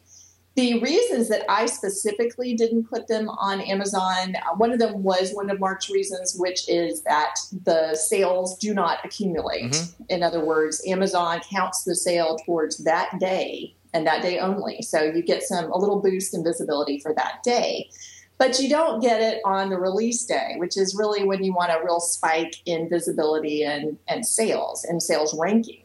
The 0.57 0.81
reasons 0.81 1.29
that 1.31 1.45
I 1.49 1.67
specifically 1.67 2.55
didn't 2.55 2.85
put 2.85 3.09
them 3.09 3.29
on 3.29 3.61
Amazon, 3.61 4.37
uh, 4.37 4.55
one 4.57 4.73
of 4.73 4.79
them 4.79 5.03
was 5.03 5.33
one 5.33 5.51
of 5.51 5.59
Mark's 5.59 5.91
reasons, 5.91 6.37
which 6.39 6.69
is 6.69 7.03
that 7.03 7.35
the 7.65 7.97
sales 7.97 8.57
do 8.59 8.73
not 8.73 9.05
accumulate. 9.05 9.73
Mm-hmm. 9.73 10.03
In 10.11 10.23
other 10.23 10.45
words, 10.45 10.81
Amazon 10.87 11.41
counts 11.51 11.83
the 11.83 11.97
sale 11.97 12.37
towards 12.47 12.79
that 12.85 13.19
day 13.19 13.75
and 13.93 14.07
that 14.07 14.23
day 14.23 14.39
only. 14.39 14.81
So 14.83 15.03
you 15.03 15.23
get 15.23 15.43
some 15.43 15.73
a 15.73 15.79
little 15.79 16.01
boost 16.01 16.35
in 16.35 16.45
visibility 16.45 17.01
for 17.01 17.13
that 17.15 17.43
day. 17.43 17.91
But 18.39 18.59
you 18.61 18.69
don't 18.69 19.01
get 19.01 19.21
it 19.21 19.41
on 19.45 19.71
the 19.71 19.79
release 19.79 20.25
day, 20.25 20.55
which 20.59 20.77
is 20.77 20.97
really 20.97 21.25
when 21.25 21.45
you 21.45 21.53
want 21.53 21.71
a 21.71 21.85
real 21.85 22.01
spike 22.01 22.57
in 22.67 22.89
visibility 22.89 23.63
and, 23.63 23.97
and 24.09 24.27
sales 24.27 24.85
and 24.85 25.03
sales 25.03 25.37
ranking. 25.39 25.84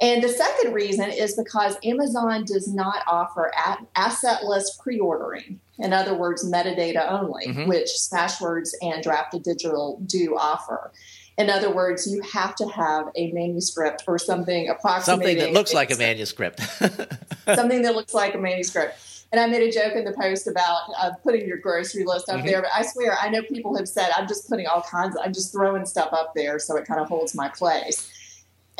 And 0.00 0.22
the 0.22 0.28
second 0.28 0.72
reason 0.72 1.10
is 1.10 1.36
because 1.36 1.76
Amazon 1.84 2.44
does 2.44 2.66
not 2.66 3.02
offer 3.06 3.52
assetless 3.96 4.78
pre 4.78 4.98
ordering. 4.98 5.60
In 5.78 5.92
other 5.92 6.14
words, 6.14 6.50
metadata 6.50 7.10
only, 7.10 7.48
mm-hmm. 7.48 7.66
which 7.66 7.88
Smashwords 7.88 8.70
and 8.80 9.04
Draft2Digital 9.04 10.06
do 10.06 10.36
offer. 10.38 10.92
In 11.38 11.48
other 11.48 11.70
words, 11.70 12.10
you 12.10 12.20
have 12.22 12.54
to 12.56 12.66
have 12.68 13.08
a 13.14 13.32
manuscript 13.32 14.04
or 14.06 14.18
something 14.18 14.68
approximating 14.68 15.04
something 15.04 15.38
that 15.38 15.52
looks 15.52 15.72
like 15.72 15.90
a 15.90 15.96
manuscript. 15.96 16.60
something 17.54 17.82
that 17.82 17.94
looks 17.94 18.12
like 18.12 18.34
a 18.34 18.38
manuscript. 18.38 18.98
And 19.32 19.40
I 19.40 19.46
made 19.46 19.62
a 19.62 19.70
joke 19.70 19.94
in 19.94 20.04
the 20.04 20.12
post 20.12 20.48
about 20.48 20.80
uh, 20.98 21.12
putting 21.22 21.46
your 21.46 21.56
grocery 21.58 22.04
list 22.04 22.28
up 22.28 22.38
mm-hmm. 22.38 22.46
there, 22.46 22.62
but 22.62 22.70
I 22.74 22.82
swear 22.82 23.16
I 23.20 23.28
know 23.28 23.42
people 23.42 23.76
have 23.76 23.88
said 23.88 24.10
I'm 24.16 24.26
just 24.26 24.48
putting 24.48 24.66
all 24.66 24.82
kinds. 24.82 25.14
Of, 25.14 25.22
I'm 25.24 25.32
just 25.32 25.52
throwing 25.52 25.86
stuff 25.86 26.12
up 26.12 26.32
there 26.34 26.58
so 26.58 26.76
it 26.76 26.84
kind 26.84 27.00
of 27.00 27.08
holds 27.08 27.34
my 27.34 27.48
place. 27.48 28.09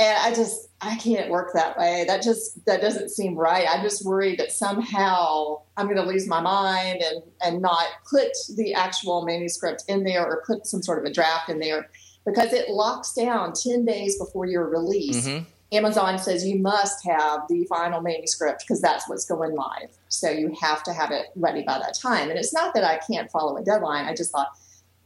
And 0.01 0.19
I 0.19 0.35
just 0.35 0.71
I 0.81 0.97
can't 0.97 1.31
work 1.31 1.51
that 1.53 1.77
way. 1.77 2.05
That 2.09 2.23
just 2.23 2.65
that 2.65 2.81
doesn't 2.81 3.11
seem 3.11 3.37
right. 3.37 3.67
I'm 3.69 3.83
just 3.83 4.05
worried 4.05 4.39
that 4.39 4.51
somehow 4.51 5.61
I'm 5.77 5.87
going 5.87 5.99
to 5.99 6.03
lose 6.03 6.27
my 6.27 6.41
mind 6.41 7.03
and 7.03 7.23
and 7.45 7.61
not 7.61 7.85
put 8.09 8.33
the 8.57 8.73
actual 8.73 9.27
manuscript 9.27 9.85
in 9.89 10.03
there 10.05 10.25
or 10.25 10.43
put 10.47 10.67
some 10.67 10.83
sort 10.83 10.99
of 11.01 11.05
a 11.05 11.13
draft 11.13 11.51
in 11.51 11.59
there 11.59 11.91
because 12.25 12.55
it 12.55 12.71
locks 12.71 13.13
down 13.13 13.53
10 13.53 13.85
days 13.85 14.19
before 14.19 14.47
your 14.47 14.69
release. 14.69 15.29
Mm-hmm. 15.29 15.45
Amazon 15.73 16.19
says 16.19 16.47
you 16.47 16.59
must 16.59 17.07
have 17.07 17.43
the 17.49 17.65
final 17.67 18.01
manuscript 18.01 18.65
because 18.67 18.81
that's 18.81 19.09
what's 19.09 19.27
going 19.27 19.55
live. 19.55 19.91
So 20.09 20.31
you 20.31 20.55
have 20.61 20.83
to 20.85 20.93
have 20.93 21.11
it 21.13 21.27
ready 21.37 21.63
by 21.63 21.79
that 21.79 21.95
time. 21.95 22.29
And 22.31 22.39
it's 22.39 22.53
not 22.53 22.75
that 22.75 22.85
I 22.85 22.99
can't 22.99 23.31
follow 23.31 23.57
a 23.57 23.63
deadline. 23.63 24.07
I 24.07 24.15
just 24.15 24.33
thought 24.33 24.49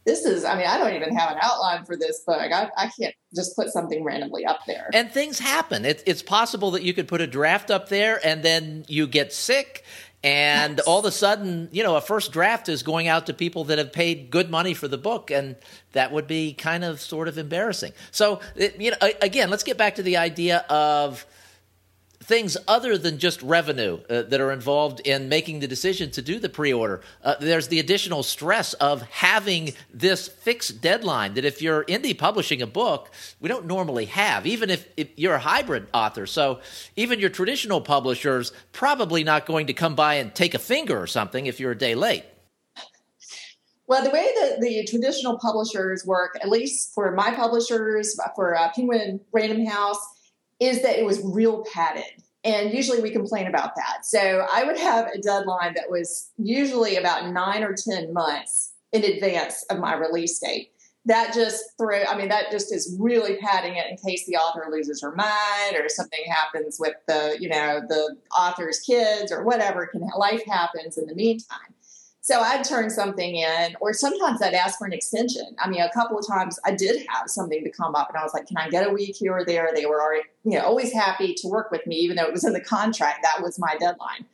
this 0.04 0.24
is, 0.24 0.44
I 0.44 0.56
mean, 0.56 0.66
I 0.66 0.78
don't 0.78 0.94
even 0.94 1.16
have 1.16 1.32
an 1.32 1.38
outline 1.40 1.84
for 1.84 1.96
this 1.96 2.20
book. 2.26 2.38
I, 2.38 2.70
I 2.76 2.90
can't 2.98 3.14
just 3.34 3.56
put 3.56 3.70
something 3.70 4.04
randomly 4.04 4.44
up 4.44 4.60
there. 4.66 4.90
And 4.92 5.10
things 5.10 5.38
happen. 5.38 5.84
It, 5.84 6.02
it's 6.06 6.22
possible 6.22 6.72
that 6.72 6.82
you 6.82 6.92
could 6.92 7.08
put 7.08 7.20
a 7.20 7.26
draft 7.26 7.70
up 7.70 7.88
there 7.88 8.20
and 8.24 8.42
then 8.42 8.84
you 8.88 9.06
get 9.06 9.32
sick. 9.32 9.84
And 10.22 10.78
yes. 10.78 10.86
all 10.86 11.00
of 11.00 11.04
a 11.04 11.10
sudden, 11.10 11.68
you 11.70 11.82
know, 11.82 11.96
a 11.96 12.00
first 12.00 12.32
draft 12.32 12.70
is 12.70 12.82
going 12.82 13.08
out 13.08 13.26
to 13.26 13.34
people 13.34 13.64
that 13.64 13.76
have 13.76 13.92
paid 13.92 14.30
good 14.30 14.50
money 14.50 14.72
for 14.72 14.88
the 14.88 14.96
book, 14.96 15.30
and 15.30 15.54
that 15.92 16.12
would 16.12 16.26
be 16.26 16.54
kind 16.54 16.82
of 16.82 17.02
sort 17.02 17.28
of 17.28 17.36
embarrassing. 17.36 17.92
So, 18.10 18.40
it, 18.56 18.80
you 18.80 18.92
know, 18.92 18.96
again, 19.20 19.50
let's 19.50 19.64
get 19.64 19.76
back 19.76 19.96
to 19.96 20.02
the 20.02 20.16
idea 20.16 20.64
of 20.70 21.26
things 22.24 22.56
other 22.66 22.96
than 22.96 23.18
just 23.18 23.42
revenue 23.42 24.00
uh, 24.08 24.22
that 24.22 24.40
are 24.40 24.50
involved 24.50 25.00
in 25.00 25.28
making 25.28 25.60
the 25.60 25.68
decision 25.68 26.10
to 26.10 26.22
do 26.22 26.38
the 26.38 26.48
pre-order. 26.48 27.00
Uh, 27.22 27.34
there's 27.40 27.68
the 27.68 27.78
additional 27.78 28.22
stress 28.22 28.72
of 28.74 29.02
having 29.02 29.72
this 29.92 30.28
fixed 30.28 30.80
deadline 30.80 31.34
that 31.34 31.44
if 31.44 31.60
you're 31.60 31.84
indie 31.84 32.16
publishing 32.16 32.62
a 32.62 32.66
book, 32.66 33.10
we 33.40 33.48
don't 33.48 33.66
normally 33.66 34.06
have, 34.06 34.46
even 34.46 34.70
if, 34.70 34.88
if 34.96 35.08
you're 35.16 35.34
a 35.34 35.38
hybrid 35.38 35.86
author. 35.92 36.26
So 36.26 36.60
even 36.96 37.20
your 37.20 37.30
traditional 37.30 37.80
publishers 37.80 38.52
probably 38.72 39.22
not 39.22 39.46
going 39.46 39.66
to 39.66 39.74
come 39.74 39.94
by 39.94 40.14
and 40.14 40.34
take 40.34 40.54
a 40.54 40.58
finger 40.58 41.00
or 41.00 41.06
something 41.06 41.46
if 41.46 41.60
you're 41.60 41.72
a 41.72 41.78
day 41.78 41.94
late. 41.94 42.24
Well, 43.86 44.02
the 44.02 44.10
way 44.10 44.32
that 44.40 44.60
the 44.60 44.86
traditional 44.88 45.38
publishers 45.38 46.06
work, 46.06 46.38
at 46.40 46.48
least 46.48 46.94
for 46.94 47.12
my 47.12 47.34
publishers, 47.34 48.18
for 48.34 48.56
uh, 48.56 48.70
Penguin 48.74 49.20
Random 49.30 49.66
House, 49.66 49.98
is 50.60 50.82
that 50.82 50.98
it 50.98 51.04
was 51.04 51.20
real 51.24 51.64
padded. 51.72 52.22
And 52.44 52.74
usually 52.74 53.00
we 53.00 53.10
complain 53.10 53.46
about 53.46 53.74
that. 53.76 54.04
So 54.04 54.46
I 54.52 54.64
would 54.64 54.78
have 54.78 55.08
a 55.08 55.18
deadline 55.18 55.74
that 55.74 55.90
was 55.90 56.30
usually 56.36 56.96
about 56.96 57.30
nine 57.30 57.64
or 57.64 57.74
10 57.74 58.12
months 58.12 58.72
in 58.92 59.02
advance 59.02 59.64
of 59.70 59.78
my 59.78 59.94
release 59.94 60.38
date. 60.38 60.70
That 61.06 61.34
just 61.34 61.62
threw, 61.78 62.02
I 62.04 62.16
mean, 62.16 62.28
that 62.28 62.50
just 62.50 62.72
is 62.72 62.96
really 62.98 63.36
padding 63.36 63.76
it 63.76 63.86
in 63.90 63.96
case 63.96 64.24
the 64.26 64.36
author 64.36 64.66
loses 64.70 65.02
her 65.02 65.14
mind 65.14 65.76
or 65.76 65.88
something 65.88 66.20
happens 66.30 66.78
with 66.78 66.94
the, 67.06 67.36
you 67.38 67.48
know, 67.48 67.82
the 67.86 68.16
author's 68.38 68.80
kids 68.80 69.30
or 69.30 69.42
whatever 69.42 69.86
can 69.86 70.08
life 70.16 70.42
happens 70.46 70.96
in 70.96 71.06
the 71.06 71.14
meantime. 71.14 71.73
So 72.24 72.40
I'd 72.40 72.64
turn 72.64 72.88
something 72.88 73.36
in, 73.36 73.76
or 73.82 73.92
sometimes 73.92 74.40
I'd 74.40 74.54
ask 74.54 74.78
for 74.78 74.86
an 74.86 74.94
extension. 74.94 75.44
I 75.58 75.68
mean, 75.68 75.82
a 75.82 75.90
couple 75.92 76.18
of 76.18 76.26
times 76.26 76.58
I 76.64 76.74
did 76.74 77.04
have 77.10 77.28
something 77.28 77.62
to 77.62 77.68
come 77.68 77.94
up, 77.94 78.08
and 78.08 78.16
I 78.16 78.22
was 78.22 78.32
like, 78.32 78.46
"Can 78.46 78.56
I 78.56 78.70
get 78.70 78.88
a 78.88 78.90
week 78.90 79.16
here 79.16 79.34
or 79.36 79.44
there?" 79.44 79.70
They 79.74 79.84
were 79.84 80.00
already, 80.00 80.22
you 80.42 80.52
know, 80.52 80.64
always 80.64 80.90
happy 80.90 81.34
to 81.34 81.48
work 81.48 81.70
with 81.70 81.86
me, 81.86 81.96
even 81.96 82.16
though 82.16 82.24
it 82.24 82.32
was 82.32 82.44
in 82.44 82.54
the 82.54 82.62
contract. 82.62 83.18
That 83.22 83.42
was 83.42 83.58
my 83.58 83.76
deadline, 83.78 84.24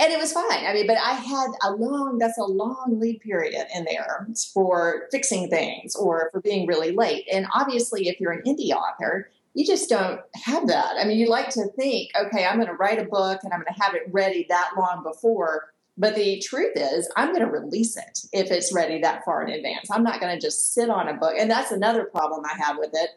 and 0.00 0.12
it 0.12 0.18
was 0.18 0.32
fine. 0.32 0.66
I 0.66 0.72
mean, 0.74 0.88
but 0.88 0.96
I 0.96 1.12
had 1.12 1.46
a 1.62 1.70
long, 1.70 2.18
that's 2.18 2.38
a 2.38 2.44
long 2.44 2.98
lead 2.98 3.20
period 3.20 3.68
in 3.72 3.84
there 3.84 4.26
for 4.52 5.06
fixing 5.12 5.48
things 5.48 5.94
or 5.94 6.28
for 6.32 6.40
being 6.40 6.66
really 6.66 6.90
late. 6.90 7.28
And 7.32 7.46
obviously, 7.54 8.08
if 8.08 8.18
you're 8.18 8.32
an 8.32 8.42
indie 8.44 8.72
author, 8.72 9.30
you 9.54 9.64
just 9.64 9.88
don't 9.88 10.22
have 10.34 10.66
that. 10.66 10.96
I 10.98 11.04
mean, 11.04 11.18
you 11.18 11.28
like 11.28 11.50
to 11.50 11.68
think, 11.76 12.10
okay, 12.20 12.44
I'm 12.44 12.56
going 12.56 12.66
to 12.66 12.74
write 12.74 12.98
a 12.98 13.04
book 13.04 13.44
and 13.44 13.52
I'm 13.52 13.60
going 13.60 13.72
to 13.72 13.80
have 13.80 13.94
it 13.94 14.08
ready 14.10 14.44
that 14.48 14.72
long 14.76 15.04
before 15.04 15.72
but 15.98 16.14
the 16.14 16.40
truth 16.40 16.72
is, 16.76 17.10
I'm 17.16 17.28
going 17.28 17.40
to 17.40 17.50
release 17.50 17.96
it 17.96 18.20
if 18.32 18.50
it's 18.50 18.72
ready 18.72 19.00
that 19.00 19.24
far 19.24 19.42
in 19.42 19.52
advance. 19.52 19.90
I'm 19.90 20.02
not 20.02 20.20
going 20.20 20.34
to 20.34 20.40
just 20.40 20.74
sit 20.74 20.90
on 20.90 21.08
a 21.08 21.14
book. 21.14 21.34
And 21.38 21.50
that's 21.50 21.72
another 21.72 22.04
problem 22.04 22.44
I 22.44 22.56
have 22.64 22.76
with 22.78 22.90
it. 22.92 23.10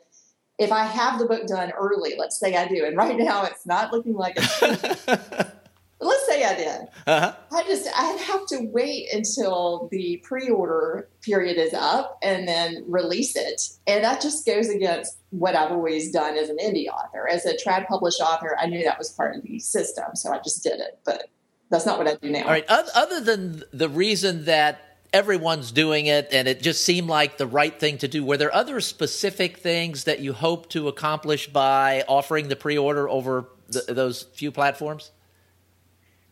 If 0.57 0.71
I 0.71 0.83
have 0.83 1.19
the 1.19 1.25
book 1.25 1.45
done 1.47 1.71
early, 1.71 2.15
let's 2.17 2.39
say 2.39 2.55
I 2.55 2.67
do, 2.67 2.85
and 2.85 2.95
right 2.95 3.17
now 3.17 3.45
it's 3.45 3.65
not 3.65 3.91
looking 3.91 4.13
like 4.13 4.35
it's. 4.37 5.07
let's 6.01 6.27
say 6.27 6.43
I 6.43 6.55
did. 6.55 6.87
Uh-huh. 7.07 7.33
I 7.51 7.63
just 7.63 7.89
I'd 7.95 8.19
have 8.21 8.45
to 8.47 8.69
wait 8.71 9.11
until 9.13 9.89
the 9.91 10.21
pre-order 10.23 11.09
period 11.21 11.57
is 11.57 11.73
up 11.73 12.17
and 12.21 12.47
then 12.47 12.85
release 12.87 13.35
it, 13.35 13.61
and 13.87 14.03
that 14.03 14.21
just 14.21 14.45
goes 14.45 14.69
against 14.69 15.17
what 15.31 15.55
I've 15.55 15.71
always 15.71 16.11
done 16.11 16.37
as 16.37 16.49
an 16.49 16.57
indie 16.57 16.87
author. 16.87 17.27
As 17.27 17.45
a 17.45 17.55
trad 17.55 17.87
published 17.87 18.21
author, 18.21 18.57
I 18.59 18.67
knew 18.67 18.83
that 18.83 18.97
was 18.97 19.11
part 19.11 19.35
of 19.35 19.43
the 19.43 19.59
system, 19.59 20.15
so 20.15 20.31
I 20.31 20.39
just 20.39 20.63
did 20.63 20.79
it. 20.79 20.99
But 21.05 21.29
that's 21.69 21.85
not 21.85 21.97
what 21.97 22.07
I 22.07 22.15
do 22.15 22.29
now. 22.29 22.43
All 22.43 22.49
right. 22.49 22.65
Other 22.67 23.21
than 23.21 23.63
the 23.71 23.89
reason 23.89 24.45
that 24.45 24.97
everyone's 25.13 25.71
doing 25.71 26.05
it 26.05 26.27
and 26.31 26.47
it 26.47 26.61
just 26.61 26.83
seemed 26.83 27.07
like 27.07 27.37
the 27.37 27.47
right 27.47 27.79
thing 27.79 27.97
to 27.99 28.07
do, 28.07 28.23
were 28.23 28.37
there 28.37 28.53
other 28.53 28.79
specific 28.81 29.57
things 29.57 30.03
that 30.03 30.19
you 30.19 30.33
hope 30.33 30.69
to 30.69 30.87
accomplish 30.87 31.47
by 31.47 32.03
offering 32.07 32.47
the 32.47 32.55
pre-order 32.55 33.07
over 33.09 33.49
the, 33.67 33.93
those 33.93 34.23
few 34.33 34.51
platforms? 34.51 35.11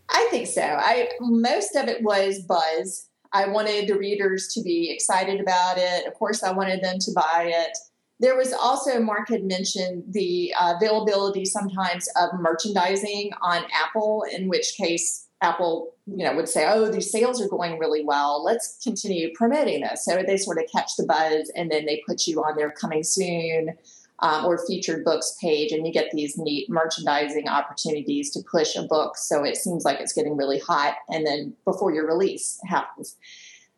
I 0.10 0.28
think 0.32 0.48
so. 0.48 0.62
I 0.62 1.10
most 1.20 1.76
of 1.76 1.88
it 1.88 2.02
was 2.02 2.40
buzz. 2.40 3.10
I 3.34 3.48
wanted 3.48 3.88
the 3.88 3.98
readers 3.98 4.48
to 4.54 4.62
be 4.62 4.90
excited 4.90 5.42
about 5.42 5.78
it. 5.78 6.08
Of 6.08 6.14
course, 6.14 6.44
I 6.44 6.52
wanted 6.52 6.82
them 6.82 6.98
to 7.00 7.12
buy 7.14 7.52
it. 7.54 7.78
There 8.20 8.36
was 8.36 8.54
also, 8.54 9.00
Mark 9.00 9.30
had 9.30 9.44
mentioned 9.44 10.06
the 10.10 10.54
uh, 10.60 10.76
availability 10.78 11.46
sometimes 11.46 12.08
of 12.20 12.30
merchandising 12.40 13.32
on 13.42 13.66
Apple, 13.72 14.26
in 14.32 14.48
which 14.48 14.74
case 14.76 15.27
Apple, 15.42 15.94
you 16.06 16.26
know, 16.26 16.36
would 16.36 16.50
say, 16.50 16.66
"Oh, 16.68 16.90
these 16.90 17.12
sales 17.12 17.42
are 17.42 17.48
going 17.48 17.78
really 17.78 18.04
well. 18.04 18.44
Let's 18.44 18.78
continue 18.84 19.34
promoting 19.36 19.82
this." 19.82 20.04
So 20.04 20.24
they 20.24 20.38
sort 20.38 20.58
of 20.58 20.72
catch 20.72 20.96
the 20.98 21.06
buzz, 21.06 21.52
and 21.56 21.72
then 21.72 21.86
they 21.86 22.04
put 22.08 22.28
you 22.28 22.44
on 22.44 22.56
their 22.56 22.72
coming 22.72 23.04
soon 23.04 23.78
um, 24.20 24.46
or 24.46 24.66
featured 24.66 25.06
books 25.06 25.38
page, 25.40 25.72
and 25.72 25.86
you 25.86 25.94
get 25.94 26.12
these 26.12 26.38
neat 26.38 26.70
merchandising 26.70 27.48
opportunities 27.48 28.32
to 28.32 28.42
push 28.50 28.76
a 28.76 28.84
book. 28.84 29.18
So 29.18 29.44
it 29.44 29.58
seems 29.58 29.86
like 29.86 30.00
it's 30.00 30.14
getting 30.14 30.38
really 30.38 30.60
hot, 30.60 30.96
and 31.10 31.26
then 31.26 31.54
before 31.66 31.94
your 31.94 32.08
release 32.08 32.60
happens 32.66 33.16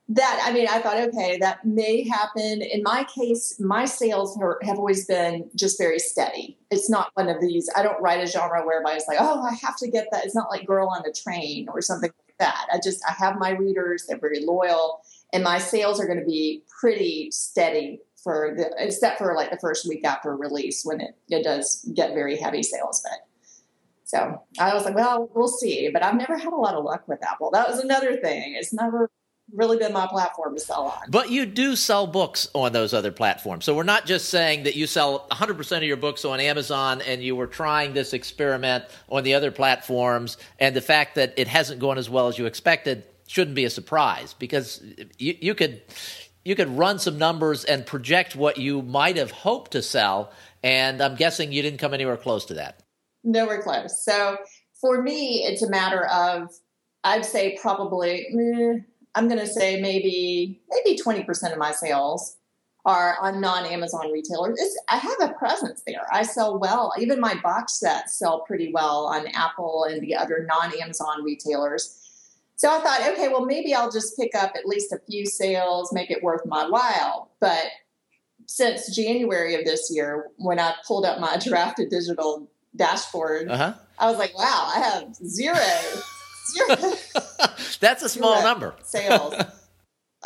that 0.09 0.43
i 0.43 0.51
mean 0.51 0.67
i 0.67 0.79
thought 0.79 0.97
okay 0.97 1.37
that 1.37 1.63
may 1.63 2.07
happen 2.07 2.63
in 2.63 2.81
my 2.81 3.03
case 3.03 3.59
my 3.59 3.85
sales 3.85 4.37
have 4.63 4.77
always 4.77 5.05
been 5.05 5.47
just 5.55 5.77
very 5.77 5.99
steady 5.99 6.57
it's 6.71 6.89
not 6.89 7.11
one 7.13 7.29
of 7.29 7.39
these 7.39 7.69
i 7.75 7.83
don't 7.83 8.01
write 8.01 8.21
a 8.21 8.25
genre 8.25 8.65
whereby 8.65 8.93
it's 8.93 9.07
like 9.07 9.19
oh 9.21 9.41
i 9.43 9.53
have 9.53 9.77
to 9.77 9.87
get 9.87 10.07
that 10.11 10.25
it's 10.25 10.35
not 10.35 10.49
like 10.49 10.65
girl 10.65 10.87
on 10.87 11.03
the 11.05 11.13
train 11.13 11.67
or 11.69 11.79
something 11.79 12.09
like 12.27 12.35
that 12.39 12.65
i 12.73 12.79
just 12.83 13.03
i 13.07 13.13
have 13.13 13.37
my 13.37 13.51
readers 13.51 14.05
they're 14.07 14.17
very 14.17 14.43
loyal 14.43 15.01
and 15.31 15.43
my 15.43 15.59
sales 15.59 15.99
are 15.99 16.07
going 16.07 16.19
to 16.19 16.25
be 16.25 16.63
pretty 16.79 17.29
steady 17.29 17.99
for 18.23 18.55
the 18.57 18.73
except 18.83 19.19
for 19.19 19.35
like 19.35 19.51
the 19.51 19.59
first 19.59 19.87
week 19.87 20.03
after 20.03 20.35
release 20.35 20.83
when 20.83 20.99
it, 20.99 21.15
it 21.29 21.43
does 21.43 21.87
get 21.93 22.15
very 22.15 22.35
heavy 22.35 22.63
sales 22.63 23.03
but 23.03 23.25
so 24.05 24.41
I 24.59 24.73
was 24.73 24.85
like, 24.85 24.95
well, 24.95 25.29
we'll 25.35 25.47
see. 25.47 25.87
But 25.93 26.03
I've 26.03 26.15
never 26.15 26.35
had 26.35 26.51
a 26.51 26.55
lot 26.55 26.73
of 26.73 26.83
luck 26.83 27.07
with 27.07 27.23
Apple. 27.23 27.51
That 27.51 27.69
was 27.69 27.77
another 27.77 28.17
thing. 28.17 28.55
It's 28.57 28.73
never 28.73 29.11
really 29.53 29.77
been 29.77 29.93
my 29.93 30.07
platform 30.07 30.55
to 30.55 30.61
sell 30.61 30.83
on. 30.83 31.09
But 31.09 31.29
you 31.29 31.45
do 31.45 31.75
sell 31.75 32.07
books 32.07 32.49
on 32.53 32.71
those 32.71 32.93
other 32.93 33.11
platforms. 33.11 33.65
So 33.65 33.75
we're 33.75 33.83
not 33.83 34.05
just 34.05 34.29
saying 34.29 34.63
that 34.63 34.75
you 34.75 34.87
sell 34.87 35.27
100% 35.31 35.77
of 35.77 35.83
your 35.83 35.97
books 35.97 36.25
on 36.25 36.39
Amazon 36.39 37.01
and 37.01 37.21
you 37.23 37.35
were 37.35 37.47
trying 37.47 37.93
this 37.93 38.13
experiment 38.13 38.85
on 39.09 39.23
the 39.23 39.33
other 39.33 39.51
platforms 39.51 40.37
and 40.59 40.75
the 40.75 40.81
fact 40.81 41.15
that 41.15 41.33
it 41.37 41.47
hasn't 41.47 41.79
gone 41.79 41.97
as 41.97 42.09
well 42.09 42.27
as 42.27 42.37
you 42.37 42.45
expected 42.45 43.03
shouldn't 43.27 43.55
be 43.55 43.65
a 43.65 43.69
surprise 43.69 44.33
because 44.33 44.81
you, 45.17 45.37
you 45.39 45.53
could 45.53 45.81
you 46.43 46.55
could 46.55 46.69
run 46.69 46.97
some 46.97 47.19
numbers 47.19 47.63
and 47.63 47.85
project 47.85 48.35
what 48.35 48.57
you 48.57 48.81
might 48.81 49.17
have 49.17 49.29
hoped 49.29 49.71
to 49.71 49.81
sell 49.83 50.31
and 50.63 51.01
I'm 51.01 51.15
guessing 51.15 51.51
you 51.51 51.61
didn't 51.61 51.79
come 51.79 51.93
anywhere 51.93 52.17
close 52.17 52.45
to 52.45 52.55
that. 52.55 52.81
Nowhere 53.23 53.61
close. 53.61 54.03
So 54.03 54.37
for 54.81 55.03
me 55.03 55.43
it's 55.45 55.61
a 55.61 55.69
matter 55.69 56.07
of 56.07 56.49
I'd 57.03 57.23
say 57.23 57.57
probably 57.61 58.25
eh, 58.27 58.79
I'm 59.19 59.27
going 59.27 59.41
to 59.41 59.47
say 59.47 59.81
maybe 59.81 60.61
maybe 60.69 60.97
20% 60.97 61.51
of 61.51 61.57
my 61.57 61.73
sales 61.73 62.37
are 62.85 63.17
on 63.19 63.41
non-Amazon 63.41 64.13
retailers. 64.13 64.57
It's, 64.57 64.81
I 64.87 64.95
have 64.95 65.29
a 65.29 65.33
presence 65.33 65.83
there. 65.85 66.07
I 66.09 66.23
sell 66.23 66.57
well. 66.57 66.93
Even 66.97 67.19
my 67.19 67.35
box 67.43 67.77
sets 67.81 68.17
sell 68.17 68.39
pretty 68.47 68.71
well 68.73 69.07
on 69.07 69.27
Apple 69.27 69.85
and 69.89 70.01
the 70.01 70.15
other 70.15 70.47
non-Amazon 70.47 71.21
retailers. 71.25 71.99
So 72.55 72.69
I 72.71 72.79
thought, 72.79 73.09
okay, 73.11 73.27
well 73.27 73.45
maybe 73.45 73.73
I'll 73.75 73.91
just 73.91 74.17
pick 74.17 74.33
up 74.35 74.53
at 74.55 74.65
least 74.65 74.93
a 74.93 74.99
few 75.05 75.25
sales, 75.25 75.91
make 75.91 76.09
it 76.11 76.23
worth 76.23 76.45
my 76.45 76.69
while. 76.69 77.29
But 77.41 77.65
since 78.45 78.95
January 78.95 79.55
of 79.55 79.65
this 79.65 79.91
year, 79.93 80.27
when 80.37 80.61
I 80.61 80.75
pulled 80.87 81.03
up 81.03 81.19
my 81.19 81.35
Draft2Digital 81.35 82.47
dashboard, 82.73 83.51
uh-huh. 83.51 83.73
I 83.99 84.09
was 84.09 84.17
like, 84.17 84.37
wow, 84.37 84.71
I 84.73 84.79
have 84.79 85.13
zero 85.13 85.57
That's 87.79 88.03
a 88.03 88.09
small 88.09 88.41
number. 88.41 88.75
sales. 88.83 89.35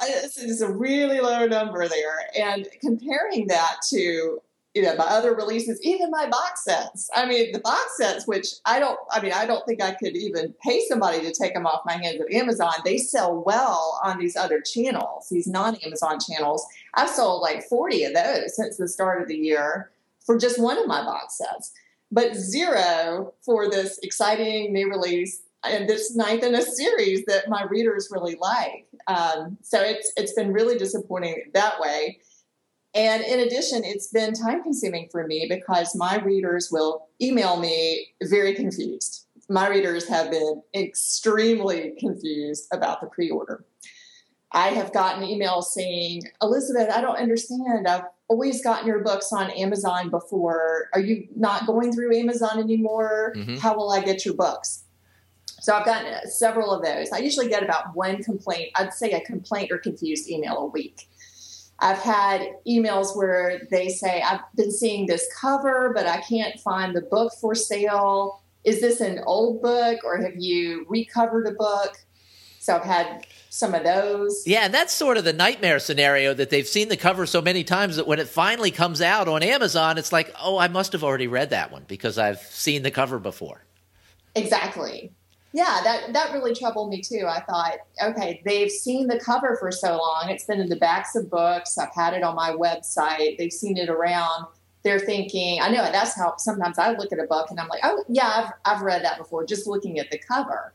It's, 0.05 0.59
a 0.61 0.71
really 0.71 1.19
low 1.19 1.45
number 1.45 1.87
there. 1.87 2.27
And 2.35 2.67
comparing 2.81 3.45
that 3.47 3.75
to 3.91 4.41
you 4.73 4.81
know 4.81 4.95
my 4.95 5.05
other 5.05 5.35
releases 5.35 5.79
even 5.83 6.09
my 6.09 6.27
box 6.27 6.63
sets 6.63 7.09
i 7.13 7.25
mean 7.25 7.51
the 7.51 7.59
box 7.59 7.95
sets 7.97 8.25
which 8.25 8.47
i 8.65 8.79
don't 8.79 8.97
i 9.11 9.21
mean 9.21 9.31
i 9.31 9.45
don't 9.45 9.65
think 9.65 9.81
i 9.81 9.93
could 9.93 10.15
even 10.15 10.53
pay 10.63 10.81
somebody 10.87 11.21
to 11.21 11.31
take 11.31 11.53
them 11.53 11.67
off 11.67 11.85
my 11.85 11.93
hands 11.93 12.19
at 12.19 12.33
amazon 12.33 12.73
they 12.83 12.97
sell 12.97 13.43
well 13.45 13.99
on 14.03 14.17
these 14.17 14.35
other 14.35 14.61
channels 14.61 15.27
these 15.29 15.47
non-amazon 15.47 16.17
channels 16.19 16.65
i've 16.95 17.09
sold 17.09 17.41
like 17.41 17.63
40 17.63 18.05
of 18.05 18.13
those 18.15 18.55
since 18.55 18.77
the 18.77 18.87
start 18.87 19.21
of 19.21 19.27
the 19.27 19.37
year 19.37 19.91
for 20.25 20.37
just 20.37 20.59
one 20.59 20.77
of 20.77 20.87
my 20.87 21.03
box 21.03 21.37
sets 21.37 21.71
but 22.11 22.35
zero 22.35 23.33
for 23.41 23.69
this 23.69 23.99
exciting 24.01 24.73
new 24.73 24.89
release 24.89 25.43
and 25.65 25.89
this 25.89 26.15
ninth 26.15 26.43
in 26.43 26.55
a 26.55 26.61
series 26.61 27.25
that 27.25 27.49
my 27.49 27.63
readers 27.63 28.09
really 28.11 28.35
like. 28.35 28.87
Um, 29.07 29.57
so 29.61 29.81
it's 29.81 30.11
it's 30.17 30.33
been 30.33 30.53
really 30.53 30.77
disappointing 30.77 31.51
that 31.53 31.79
way. 31.79 32.19
And 32.95 33.23
in 33.23 33.39
addition, 33.39 33.83
it's 33.83 34.07
been 34.07 34.33
time 34.33 34.61
consuming 34.61 35.09
for 35.11 35.25
me 35.25 35.47
because 35.49 35.95
my 35.95 36.17
readers 36.19 36.69
will 36.71 37.07
email 37.21 37.57
me 37.57 38.07
very 38.23 38.53
confused. 38.53 39.25
My 39.49 39.67
readers 39.67 40.07
have 40.07 40.29
been 40.29 40.61
extremely 40.75 41.93
confused 41.99 42.67
about 42.71 43.01
the 43.01 43.07
pre 43.07 43.29
order. 43.29 43.65
I 44.51 44.67
have 44.69 44.93
gotten 44.93 45.23
emails 45.23 45.65
saying, 45.65 46.23
Elizabeth, 46.41 46.89
I 46.93 47.01
don't 47.01 47.17
understand. 47.17 47.87
I've 47.87 48.03
always 48.27 48.63
gotten 48.63 48.87
your 48.87 48.99
books 48.99 49.33
on 49.33 49.49
Amazon 49.51 50.09
before. 50.09 50.89
Are 50.93 50.99
you 50.99 51.27
not 51.35 51.65
going 51.65 51.91
through 51.91 52.15
Amazon 52.15 52.59
anymore? 52.59 53.33
Mm-hmm. 53.35 53.57
How 53.57 53.75
will 53.75 53.91
I 53.91 54.01
get 54.01 54.25
your 54.25 54.35
books? 54.35 54.82
So 55.63 55.73
I've 55.73 55.85
gotten 55.85 56.13
uh, 56.13 56.25
several 56.25 56.71
of 56.71 56.83
those. 56.83 57.09
I 57.13 57.19
usually 57.19 57.47
get 57.47 57.63
about 57.63 57.95
one 57.95 58.21
complaint, 58.21 58.71
I'd 58.75 58.93
say 58.93 59.11
a 59.11 59.21
complaint 59.21 59.71
or 59.71 59.77
confused 59.77 60.29
email 60.29 60.57
a 60.57 60.65
week. 60.65 61.07
I've 61.79 61.99
had 61.99 62.45
emails 62.67 63.15
where 63.15 63.61
they 63.71 63.87
say, 63.87 64.21
I've 64.21 64.41
been 64.57 64.73
seeing 64.73 65.05
this 65.05 65.25
cover, 65.39 65.93
but 65.95 66.05
I 66.05 66.19
can't 66.19 66.59
find 66.59 66.93
the 66.93 67.01
book 67.01 67.31
for 67.39 67.55
sale. 67.55 68.41
Is 68.65 68.81
this 68.81 68.99
an 68.99 69.21
old 69.25 69.61
book 69.61 70.03
or 70.03 70.17
have 70.17 70.35
you 70.35 70.85
recovered 70.89 71.47
a 71.47 71.53
book? 71.53 71.95
So 72.59 72.75
I've 72.75 72.83
had 72.83 73.25
some 73.49 73.73
of 73.73 73.85
those. 73.85 74.43
Yeah, 74.45 74.65
and 74.65 74.73
that's 74.73 74.91
sort 74.91 75.15
of 75.15 75.23
the 75.23 75.31
nightmare 75.31 75.79
scenario 75.79 76.33
that 76.33 76.49
they've 76.49 76.67
seen 76.67 76.89
the 76.89 76.97
cover 76.97 77.25
so 77.25 77.41
many 77.41 77.63
times 77.63 77.95
that 77.95 78.05
when 78.05 78.19
it 78.19 78.27
finally 78.27 78.71
comes 78.71 79.01
out 79.01 79.29
on 79.29 79.41
Amazon, 79.41 79.97
it's 79.97 80.11
like, 80.11 80.35
oh, 80.41 80.57
I 80.57 80.67
must 80.67 80.91
have 80.91 81.05
already 81.05 81.27
read 81.27 81.51
that 81.51 81.71
one 81.71 81.85
because 81.87 82.17
I've 82.17 82.39
seen 82.39 82.83
the 82.83 82.91
cover 82.91 83.17
before. 83.17 83.63
Exactly 84.35 85.13
yeah, 85.53 85.81
that 85.83 86.13
that 86.13 86.33
really 86.33 86.55
troubled 86.55 86.89
me 86.89 86.99
too. 86.99 87.25
I 87.29 87.41
thought, 87.41 87.77
okay, 88.03 88.41
they've 88.43 88.71
seen 88.71 89.07
the 89.07 89.19
cover 89.19 89.55
for 89.59 89.71
so 89.71 89.97
long. 89.97 90.29
It's 90.29 90.45
been 90.45 90.59
in 90.59 90.67
the 90.67 90.75
backs 90.75 91.15
of 91.15 91.29
books. 91.29 91.77
I've 91.77 91.93
had 91.93 92.15
it 92.15 92.23
on 92.23 92.35
my 92.35 92.49
website. 92.49 93.37
They've 93.37 93.53
seen 93.53 93.77
it 93.77 93.87
around. 93.87 94.47
They're 94.83 94.99
thinking, 94.99 95.61
I 95.61 95.69
know 95.69 95.83
that's 95.83 96.17
how 96.17 96.35
sometimes 96.37 96.79
I 96.79 96.93
look 96.93 97.13
at 97.13 97.19
a 97.19 97.25
book 97.25 97.51
and 97.51 97.59
I'm 97.59 97.67
like, 97.67 97.81
oh 97.83 98.03
yeah, 98.09 98.51
I've 98.65 98.77
I've 98.77 98.81
read 98.81 99.05
that 99.05 99.19
before, 99.19 99.45
just 99.45 99.67
looking 99.67 99.99
at 99.99 100.09
the 100.09 100.17
cover. 100.17 100.73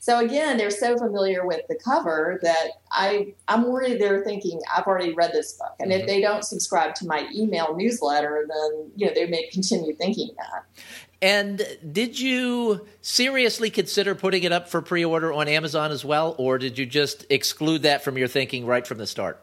So 0.00 0.20
again, 0.20 0.58
they're 0.58 0.70
so 0.70 0.96
familiar 0.96 1.44
with 1.44 1.66
the 1.68 1.74
cover 1.74 2.38
that 2.42 2.68
I 2.92 3.34
I'm 3.48 3.66
worried 3.66 3.98
they're 3.98 4.22
thinking 4.24 4.60
I've 4.74 4.86
already 4.86 5.14
read 5.14 5.32
this 5.32 5.54
book, 5.54 5.74
and 5.80 5.90
mm-hmm. 5.90 6.00
if 6.02 6.06
they 6.06 6.20
don't 6.20 6.44
subscribe 6.44 6.94
to 6.96 7.06
my 7.06 7.26
email 7.34 7.74
newsletter, 7.74 8.46
then 8.46 8.90
you 8.94 9.06
know 9.06 9.14
they 9.14 9.26
may 9.26 9.48
continue 9.48 9.94
thinking 9.94 10.30
that. 10.36 10.66
And 11.20 11.66
did 11.90 12.18
you 12.18 12.86
seriously 13.00 13.70
consider 13.70 14.14
putting 14.14 14.44
it 14.44 14.52
up 14.52 14.68
for 14.68 14.80
pre 14.80 15.04
order 15.04 15.32
on 15.32 15.48
Amazon 15.48 15.90
as 15.90 16.04
well, 16.04 16.34
or 16.38 16.58
did 16.58 16.78
you 16.78 16.86
just 16.86 17.26
exclude 17.28 17.82
that 17.82 18.04
from 18.04 18.16
your 18.16 18.28
thinking 18.28 18.66
right 18.66 18.86
from 18.86 18.98
the 18.98 19.06
start? 19.06 19.42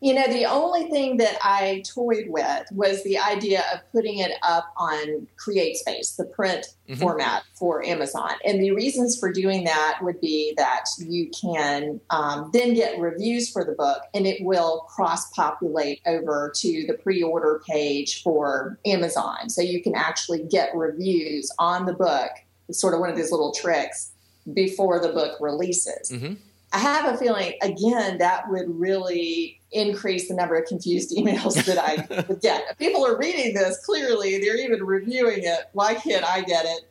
You 0.00 0.14
know, 0.14 0.26
the 0.28 0.44
only 0.44 0.90
thing 0.90 1.16
that 1.18 1.38
I 1.42 1.82
toyed 1.86 2.26
with 2.28 2.66
was 2.70 3.02
the 3.02 3.18
idea 3.18 3.64
of 3.72 3.80
putting 3.92 4.18
it 4.18 4.32
up 4.42 4.72
on 4.76 5.26
CreateSpace, 5.36 6.16
the 6.16 6.24
print 6.24 6.66
mm-hmm. 6.88 7.00
format 7.00 7.44
for 7.54 7.84
Amazon. 7.84 8.32
And 8.44 8.62
the 8.62 8.72
reasons 8.72 9.18
for 9.18 9.32
doing 9.32 9.64
that 9.64 10.00
would 10.02 10.20
be 10.20 10.52
that 10.58 10.84
you 10.98 11.30
can 11.30 12.00
um, 12.10 12.50
then 12.52 12.74
get 12.74 12.98
reviews 12.98 13.50
for 13.50 13.64
the 13.64 13.72
book 13.72 14.02
and 14.12 14.26
it 14.26 14.44
will 14.44 14.80
cross 14.80 15.30
populate 15.30 16.00
over 16.06 16.52
to 16.56 16.86
the 16.86 16.94
pre 16.94 17.22
order 17.22 17.62
page 17.66 18.22
for 18.22 18.78
Amazon. 18.84 19.48
So 19.48 19.62
you 19.62 19.82
can 19.82 19.94
actually 19.94 20.42
get 20.42 20.74
reviews 20.74 21.50
on 21.58 21.86
the 21.86 21.94
book. 21.94 22.30
It's 22.68 22.78
sort 22.78 22.92
of 22.92 23.00
one 23.00 23.08
of 23.08 23.16
these 23.16 23.30
little 23.30 23.52
tricks 23.52 24.10
before 24.52 25.00
the 25.00 25.08
book 25.08 25.38
releases. 25.40 26.10
Mm-hmm. 26.10 26.34
I 26.76 26.78
have 26.78 27.14
a 27.14 27.16
feeling, 27.16 27.54
again, 27.62 28.18
that 28.18 28.50
would 28.50 28.66
really 28.68 29.62
increase 29.72 30.28
the 30.28 30.34
number 30.34 30.56
of 30.56 30.66
confused 30.66 31.10
emails 31.16 31.64
that 31.64 31.78
I 31.78 32.24
would 32.28 32.42
get. 32.42 32.78
People 32.78 33.06
are 33.06 33.16
reading 33.16 33.54
this 33.54 33.82
clearly, 33.86 34.38
they're 34.38 34.58
even 34.58 34.84
reviewing 34.84 35.38
it. 35.42 35.70
Why 35.72 35.94
can't 35.94 36.22
I 36.22 36.42
get 36.42 36.66
it? 36.66 36.82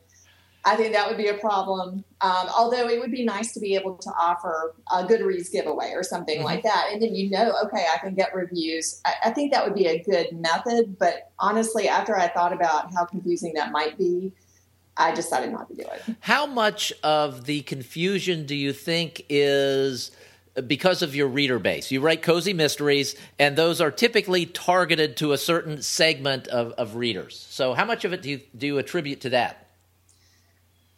I 0.64 0.74
think 0.74 0.92
that 0.94 1.06
would 1.06 1.16
be 1.16 1.28
a 1.28 1.34
problem. 1.34 2.04
Um, 2.20 2.48
although 2.58 2.88
it 2.88 2.98
would 2.98 3.12
be 3.12 3.24
nice 3.24 3.54
to 3.54 3.60
be 3.60 3.76
able 3.76 3.96
to 3.98 4.10
offer 4.18 4.74
a 4.90 5.04
Goodreads 5.04 5.52
giveaway 5.52 5.92
or 5.92 6.02
something 6.02 6.38
mm-hmm. 6.38 6.44
like 6.44 6.64
that. 6.64 6.88
And 6.92 7.00
then 7.00 7.14
you 7.14 7.30
know, 7.30 7.54
okay, 7.66 7.86
I 7.94 7.98
can 7.98 8.16
get 8.16 8.34
reviews. 8.34 9.00
I, 9.04 9.12
I 9.26 9.30
think 9.30 9.52
that 9.52 9.64
would 9.64 9.76
be 9.76 9.86
a 9.86 10.02
good 10.02 10.32
method. 10.32 10.98
But 10.98 11.30
honestly, 11.38 11.86
after 11.86 12.18
I 12.18 12.26
thought 12.26 12.52
about 12.52 12.92
how 12.92 13.04
confusing 13.04 13.54
that 13.54 13.70
might 13.70 13.96
be, 13.96 14.32
I 14.96 15.14
decided 15.14 15.52
not 15.52 15.68
to 15.68 15.74
do 15.74 15.82
it. 15.82 16.16
How 16.20 16.46
much 16.46 16.92
of 17.02 17.44
the 17.44 17.62
confusion 17.62 18.46
do 18.46 18.54
you 18.54 18.72
think 18.72 19.24
is 19.28 20.10
because 20.66 21.02
of 21.02 21.14
your 21.14 21.28
reader 21.28 21.58
base? 21.58 21.90
You 21.90 22.00
write 22.00 22.22
cozy 22.22 22.54
mysteries, 22.54 23.14
and 23.38 23.56
those 23.56 23.80
are 23.80 23.90
typically 23.90 24.46
targeted 24.46 25.16
to 25.18 25.32
a 25.32 25.38
certain 25.38 25.82
segment 25.82 26.48
of, 26.48 26.72
of 26.72 26.96
readers. 26.96 27.46
So, 27.50 27.74
how 27.74 27.84
much 27.84 28.04
of 28.04 28.12
it 28.12 28.22
do 28.22 28.30
you, 28.30 28.40
do 28.56 28.66
you 28.66 28.78
attribute 28.78 29.20
to 29.22 29.30
that? 29.30 29.66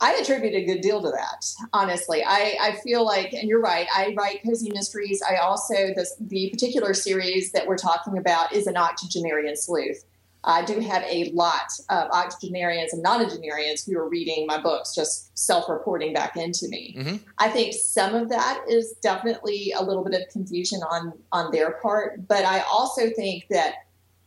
I 0.00 0.14
attribute 0.14 0.54
a 0.54 0.64
good 0.64 0.80
deal 0.80 1.02
to 1.02 1.10
that, 1.10 1.44
honestly. 1.72 2.22
I, 2.24 2.56
I 2.60 2.76
feel 2.84 3.04
like, 3.04 3.32
and 3.32 3.48
you're 3.48 3.60
right, 3.60 3.88
I 3.92 4.14
write 4.16 4.44
cozy 4.44 4.70
mysteries. 4.70 5.20
I 5.28 5.38
also, 5.38 5.74
this, 5.74 6.14
the 6.20 6.50
particular 6.50 6.94
series 6.94 7.50
that 7.50 7.66
we're 7.66 7.78
talking 7.78 8.16
about 8.16 8.52
is 8.52 8.68
an 8.68 8.76
octogenarian 8.76 9.56
sleuth. 9.56 10.04
I 10.44 10.64
do 10.64 10.80
have 10.80 11.02
a 11.02 11.30
lot 11.32 11.70
of 11.88 12.10
octogenarians 12.10 12.92
and 12.92 13.04
nonagenarians 13.04 13.84
who 13.84 13.98
are 13.98 14.08
reading 14.08 14.46
my 14.46 14.60
books, 14.60 14.94
just 14.94 15.36
self 15.36 15.68
reporting 15.68 16.12
back 16.12 16.36
into 16.36 16.68
me. 16.68 16.94
Mm-hmm. 16.96 17.16
I 17.38 17.48
think 17.48 17.74
some 17.74 18.14
of 18.14 18.28
that 18.28 18.64
is 18.68 18.92
definitely 19.02 19.72
a 19.76 19.82
little 19.82 20.04
bit 20.04 20.20
of 20.20 20.28
confusion 20.28 20.80
on, 20.90 21.12
on 21.32 21.50
their 21.50 21.72
part, 21.72 22.28
but 22.28 22.44
I 22.44 22.60
also 22.60 23.10
think 23.10 23.46
that 23.50 23.74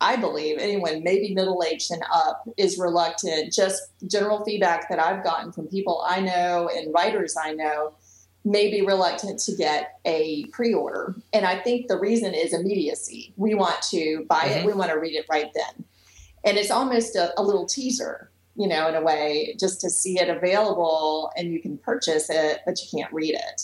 I 0.02 0.16
believe 0.16 0.58
anyone, 0.60 1.04
maybe 1.04 1.34
middle 1.34 1.64
aged 1.64 1.92
and 1.92 2.04
up, 2.12 2.44
is 2.58 2.78
reluctant. 2.78 3.54
Just 3.54 3.84
general 4.08 4.44
feedback 4.44 4.90
that 4.90 5.00
I've 5.00 5.24
gotten 5.24 5.52
from 5.52 5.68
people 5.68 6.04
I 6.08 6.20
know 6.20 6.70
and 6.74 6.94
writers 6.94 7.36
I 7.42 7.54
know 7.54 7.94
may 8.44 8.72
be 8.72 8.82
reluctant 8.82 9.40
to 9.42 9.56
get 9.56 10.00
a 10.04 10.46
pre 10.46 10.74
order. 10.74 11.16
And 11.32 11.46
I 11.46 11.60
think 11.60 11.88
the 11.88 12.00
reason 12.00 12.34
is 12.34 12.52
immediacy. 12.52 13.32
We 13.38 13.54
want 13.54 13.82
to 13.92 14.26
buy 14.28 14.46
mm-hmm. 14.46 14.60
it, 14.60 14.66
we 14.66 14.74
want 14.74 14.90
to 14.90 14.98
read 14.98 15.14
it 15.14 15.28
right 15.30 15.52
then 15.54 15.86
and 16.44 16.58
it's 16.58 16.72
almost 16.72 17.16
a, 17.16 17.40
a 17.40 17.44
little 17.44 17.66
teaser 17.66 18.32
you 18.56 18.68
know 18.68 18.88
in 18.88 18.96
a 18.96 19.02
way 19.02 19.56
just 19.60 19.82
to 19.82 19.90
see 19.90 20.20
it 20.20 20.30
available 20.30 21.32
and 21.36 21.52
you 21.52 21.62
can 21.62 21.78
purchase 21.78 22.30
it 22.30 22.60
but 22.66 22.80
you 22.82 23.00
can't 23.00 23.12
read 23.14 23.34
it 23.34 23.64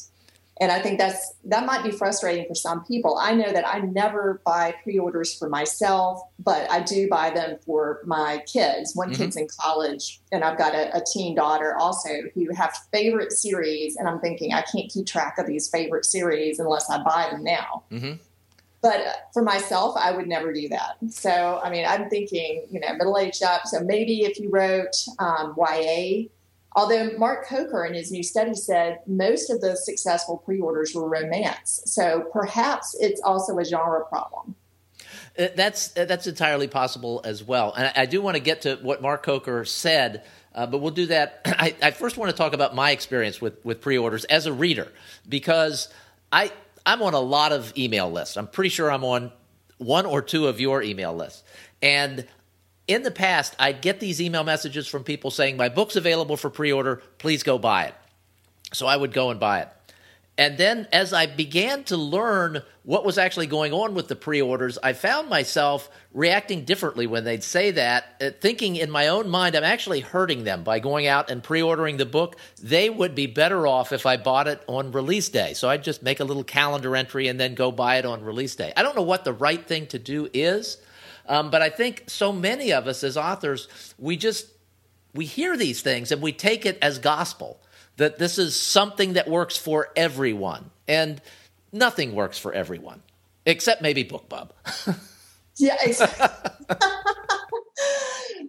and 0.60 0.72
i 0.72 0.82
think 0.82 0.98
that's 0.98 1.34
that 1.44 1.66
might 1.66 1.84
be 1.84 1.92
frustrating 1.92 2.46
for 2.48 2.56
some 2.56 2.84
people 2.86 3.18
i 3.22 3.34
know 3.34 3.52
that 3.52 3.68
i 3.68 3.80
never 3.80 4.42
buy 4.46 4.74
pre-orders 4.84 5.38
for 5.38 5.50
myself 5.50 6.22
but 6.40 6.70
i 6.72 6.82
do 6.82 7.08
buy 7.10 7.30
them 7.30 7.58
for 7.66 8.02
my 8.06 8.42
kids 8.52 8.96
one 8.96 9.10
mm-hmm. 9.10 9.24
kid's 9.24 9.36
in 9.36 9.48
college 9.60 10.22
and 10.32 10.44
i've 10.44 10.58
got 10.58 10.74
a, 10.74 10.96
a, 10.96 11.04
teen 11.14 11.36
daughter 11.36 11.76
also 11.76 12.10
who 12.34 12.48
have 12.56 12.74
favorite 12.94 13.34
series 13.34 13.98
and 13.98 14.08
i'm 14.08 14.20
thinking 14.20 14.54
i 14.54 14.62
can't 14.62 14.90
keep 14.90 15.06
track 15.06 15.38
of 15.38 15.48
these 15.48 15.68
favorite 15.68 16.06
series 16.06 16.60
unless 16.60 16.90
i 16.90 17.02
buy 17.04 17.28
them 17.30 17.44
now 17.44 17.84
mm-hmm. 17.92 18.14
But 18.82 19.30
for 19.34 19.42
myself, 19.42 19.96
I 19.98 20.12
would 20.12 20.28
never 20.28 20.54
do 20.54 20.70
that. 20.70 20.98
So, 21.10 21.60
I 21.64 21.70
mean, 21.70 21.86
I'm 21.86 22.10
thinking, 22.10 22.68
you 22.70 22.80
know, 22.80 22.94
middle 22.94 23.18
aged 23.18 23.44
up. 23.44 23.66
So 23.66 23.82
maybe 23.82 24.22
if 24.22 24.40
you 24.40 24.50
wrote 24.50 24.96
um, 25.18 25.56
YA, 25.58 26.28
although 26.76 27.10
Mark 27.18 27.48
Coker 27.48 27.86
in 27.86 27.96
his 27.96 28.12
new 28.12 28.24
study 28.24 28.54
said 28.54 29.00
most 29.08 29.50
of 29.50 29.62
the 29.62 29.76
successful 29.76 30.38
pre 30.38 30.60
orders 30.60 30.94
were 30.94 31.10
romance. 31.10 31.82
So 31.86 32.30
perhaps 32.32 32.96
it's 33.00 33.20
also 33.22 33.58
a 33.58 33.66
genre 33.66 34.06
problem. 34.06 34.56
Uh, 35.38 35.48
that's 35.56 35.96
uh, 35.98 36.06
that's 36.06 36.28
entirely 36.28 36.68
possible 36.68 37.22
as 37.24 37.44
well. 37.44 37.74
And 37.76 37.88
I, 37.88 38.04
I 38.04 38.06
do 38.06 38.22
want 38.22 38.36
to 38.36 38.42
get 38.42 38.62
to 38.62 38.78
what 38.82 39.02
Mark 39.02 39.24
Coker 39.24 39.66
said, 39.66 40.24
uh, 40.54 40.66
but 40.66 40.80
we'll 40.80 40.92
do 40.92 41.08
that. 41.08 41.42
I, 41.46 41.76
I, 41.82 41.92
first 41.92 42.18
want 42.18 42.32
to 42.32 42.38
talk 42.38 42.54
about 42.54 42.74
my 42.74 42.92
experience 42.92 43.42
with 43.42 43.64
with 43.64 43.82
pre-orders 43.82 44.26
as 44.26 44.46
a 44.46 44.54
reader 44.54 44.92
because 45.28 45.90
I 46.32 46.52
I'm 46.88 47.02
on 47.02 47.14
a 47.14 47.20
lot 47.20 47.52
of 47.52 47.78
email 47.78 48.10
lists. 48.10 48.38
I'm 48.38 48.48
pretty 48.48 48.70
sure 48.70 48.90
I'm 48.90 49.04
on 49.04 49.34
one 49.78 50.06
or 50.06 50.22
two 50.22 50.48
of 50.48 50.62
your 50.62 50.82
email 50.82 51.14
lists. 51.14 51.44
And 51.82 52.26
in 52.88 53.04
the 53.04 53.12
past, 53.12 53.56
I'd 53.60 53.82
get 53.82 54.00
these 54.00 54.22
email 54.22 54.46
messages 54.46 54.88
from 54.88 55.04
people 55.04 55.30
saying, 55.30 55.58
My 55.58 55.68
book's 55.68 55.98
available 55.98 56.38
for 56.38 56.50
pre 56.50 56.72
order. 56.72 57.04
Please 57.18 57.44
go 57.44 57.58
buy 57.58 57.88
it. 57.88 57.96
So 58.72 58.88
I 58.88 58.96
would 58.96 59.12
go 59.12 59.30
and 59.30 59.40
buy 59.40 59.62
it. 59.62 59.70
And 60.38 60.56
then 60.56 60.88
as 60.92 61.14
I 61.14 61.26
began 61.26 61.84
to 61.86 61.98
learn 61.98 62.62
what 62.84 63.04
was 63.04 63.18
actually 63.18 63.48
going 63.48 63.74
on 63.74 63.96
with 63.96 64.08
the 64.08 64.16
pre 64.16 64.40
orders, 64.40 64.78
I 64.84 64.94
found 64.94 65.30
myself 65.30 65.90
reacting 66.14 66.64
differently 66.64 67.08
when 67.08 67.24
they'd 67.24 67.44
say 67.44 67.72
that, 67.72 68.16
uh, 68.22 68.30
thinking 68.40 68.76
in 68.76 68.92
my 68.92 69.08
own 69.08 69.30
mind, 69.30 69.56
I'm 69.56 69.64
actually 69.64 70.02
hurting 70.02 70.44
them 70.44 70.64
by 70.64 70.78
going 70.78 71.08
out 71.08 71.32
and 71.32 71.44
pre 71.44 71.64
ordering 71.64 71.98
the 71.98 72.06
book. 72.06 72.38
They 72.62 72.88
would 72.90 73.16
be 73.16 73.26
better 73.26 73.66
off 73.66 73.92
if 73.92 74.06
I 74.06 74.18
bought 74.18 74.48
it 74.48 74.64
on 74.68 74.92
release 74.92 75.28
day. 75.30 75.56
So 75.56 75.70
I'd 75.70 75.84
just 75.84 76.04
make 76.04 76.20
a 76.20 76.24
little 76.24 76.44
calendar 76.44 76.96
entry 76.96 77.28
and 77.28 77.40
then 77.40 77.56
go 77.56 77.72
buy 77.72 77.98
it 77.98 78.06
on 78.06 78.24
release 78.24 78.56
day. 78.56 78.72
I 78.78 78.84
don't 78.84 78.96
know 78.96 79.02
what 79.02 79.26
the 79.26 79.34
right 79.34 79.66
thing 79.66 79.88
to 79.88 79.98
do 79.98 80.30
is, 80.34 80.78
um, 81.28 81.50
but 81.50 81.64
I 81.64 81.70
think 81.72 82.04
so 82.06 82.32
many 82.32 82.72
of 82.72 82.86
us 82.86 83.04
as 83.04 83.18
authors, 83.18 83.68
we 83.98 84.16
just 84.16 84.48
we 85.16 85.26
hear 85.26 85.58
these 85.58 85.82
things 85.82 86.12
and 86.12 86.22
we 86.22 86.32
take 86.32 86.64
it 86.64 86.78
as 86.80 87.00
gospel 87.00 87.60
that 87.98 88.18
this 88.18 88.38
is 88.38 88.56
something 88.56 89.14
that 89.14 89.28
works 89.28 89.58
for 89.58 89.90
everyone. 89.96 90.72
And 90.88 91.22
nothing 91.72 92.16
works 92.16 92.38
for 92.38 92.54
everyone, 92.54 93.02
except 93.46 93.82
maybe 93.82 94.04
BookBub. 94.06 94.50
yeah, 95.58 95.76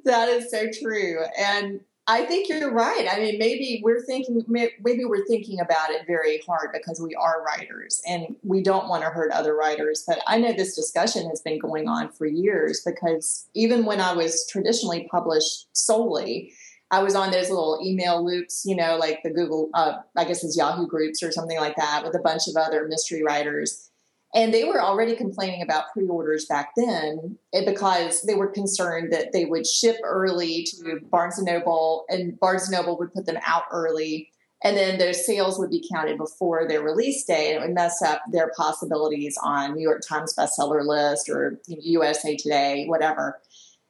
that 0.04 0.28
is 0.28 0.50
so 0.50 0.66
true. 0.80 1.24
And 1.38 1.80
I 2.10 2.24
think 2.24 2.48
you're 2.48 2.72
right. 2.72 3.06
I 3.10 3.18
mean, 3.18 3.38
maybe 3.38 3.82
we're 3.84 4.00
thinking, 4.02 4.42
maybe 4.48 5.04
we're 5.04 5.26
thinking 5.26 5.60
about 5.60 5.90
it 5.90 6.06
very 6.06 6.40
hard 6.46 6.70
because 6.72 7.02
we 7.02 7.14
are 7.14 7.44
writers 7.44 8.00
and 8.08 8.34
we 8.42 8.62
don't 8.62 8.88
want 8.88 9.02
to 9.02 9.10
hurt 9.10 9.30
other 9.30 9.54
writers. 9.54 10.04
But 10.06 10.20
I 10.26 10.38
know 10.38 10.54
this 10.54 10.74
discussion 10.74 11.28
has 11.28 11.42
been 11.42 11.58
going 11.58 11.86
on 11.86 12.10
for 12.10 12.24
years 12.24 12.80
because 12.84 13.46
even 13.52 13.84
when 13.84 14.00
I 14.00 14.14
was 14.14 14.46
traditionally 14.48 15.06
published 15.10 15.68
solely, 15.72 16.54
I 16.90 17.02
was 17.02 17.14
on 17.14 17.30
those 17.30 17.50
little 17.50 17.80
email 17.84 18.24
loops, 18.24 18.64
you 18.64 18.74
know, 18.74 18.96
like 18.96 19.20
the 19.22 19.30
Google, 19.30 19.68
uh, 19.74 19.98
I 20.16 20.24
guess 20.24 20.42
it's 20.42 20.56
Yahoo 20.56 20.86
groups 20.86 21.22
or 21.22 21.30
something 21.30 21.58
like 21.58 21.76
that 21.76 22.02
with 22.04 22.14
a 22.14 22.20
bunch 22.20 22.48
of 22.48 22.56
other 22.56 22.86
mystery 22.88 23.22
writers. 23.22 23.90
And 24.34 24.52
they 24.52 24.64
were 24.64 24.80
already 24.80 25.16
complaining 25.16 25.62
about 25.62 25.92
pre 25.92 26.06
orders 26.06 26.44
back 26.46 26.72
then 26.76 27.38
eh, 27.54 27.64
because 27.64 28.22
they 28.22 28.34
were 28.34 28.48
concerned 28.48 29.12
that 29.12 29.32
they 29.32 29.46
would 29.46 29.66
ship 29.66 29.96
early 30.04 30.64
to 30.64 31.00
Barnes 31.10 31.38
and 31.38 31.46
Noble, 31.46 32.04
and 32.10 32.38
Barnes 32.38 32.68
and 32.68 32.72
Noble 32.72 32.98
would 32.98 33.12
put 33.14 33.26
them 33.26 33.38
out 33.46 33.64
early. 33.70 34.30
And 34.62 34.76
then 34.76 34.98
their 34.98 35.12
sales 35.12 35.58
would 35.58 35.70
be 35.70 35.88
counted 35.92 36.18
before 36.18 36.66
their 36.66 36.82
release 36.82 37.24
date, 37.24 37.54
and 37.54 37.62
it 37.62 37.66
would 37.66 37.74
mess 37.74 38.02
up 38.02 38.20
their 38.30 38.50
possibilities 38.56 39.38
on 39.42 39.74
New 39.74 39.82
York 39.82 40.02
Times 40.06 40.34
bestseller 40.36 40.84
list 40.84 41.30
or 41.30 41.60
USA 41.66 42.36
Today, 42.36 42.84
whatever. 42.86 43.40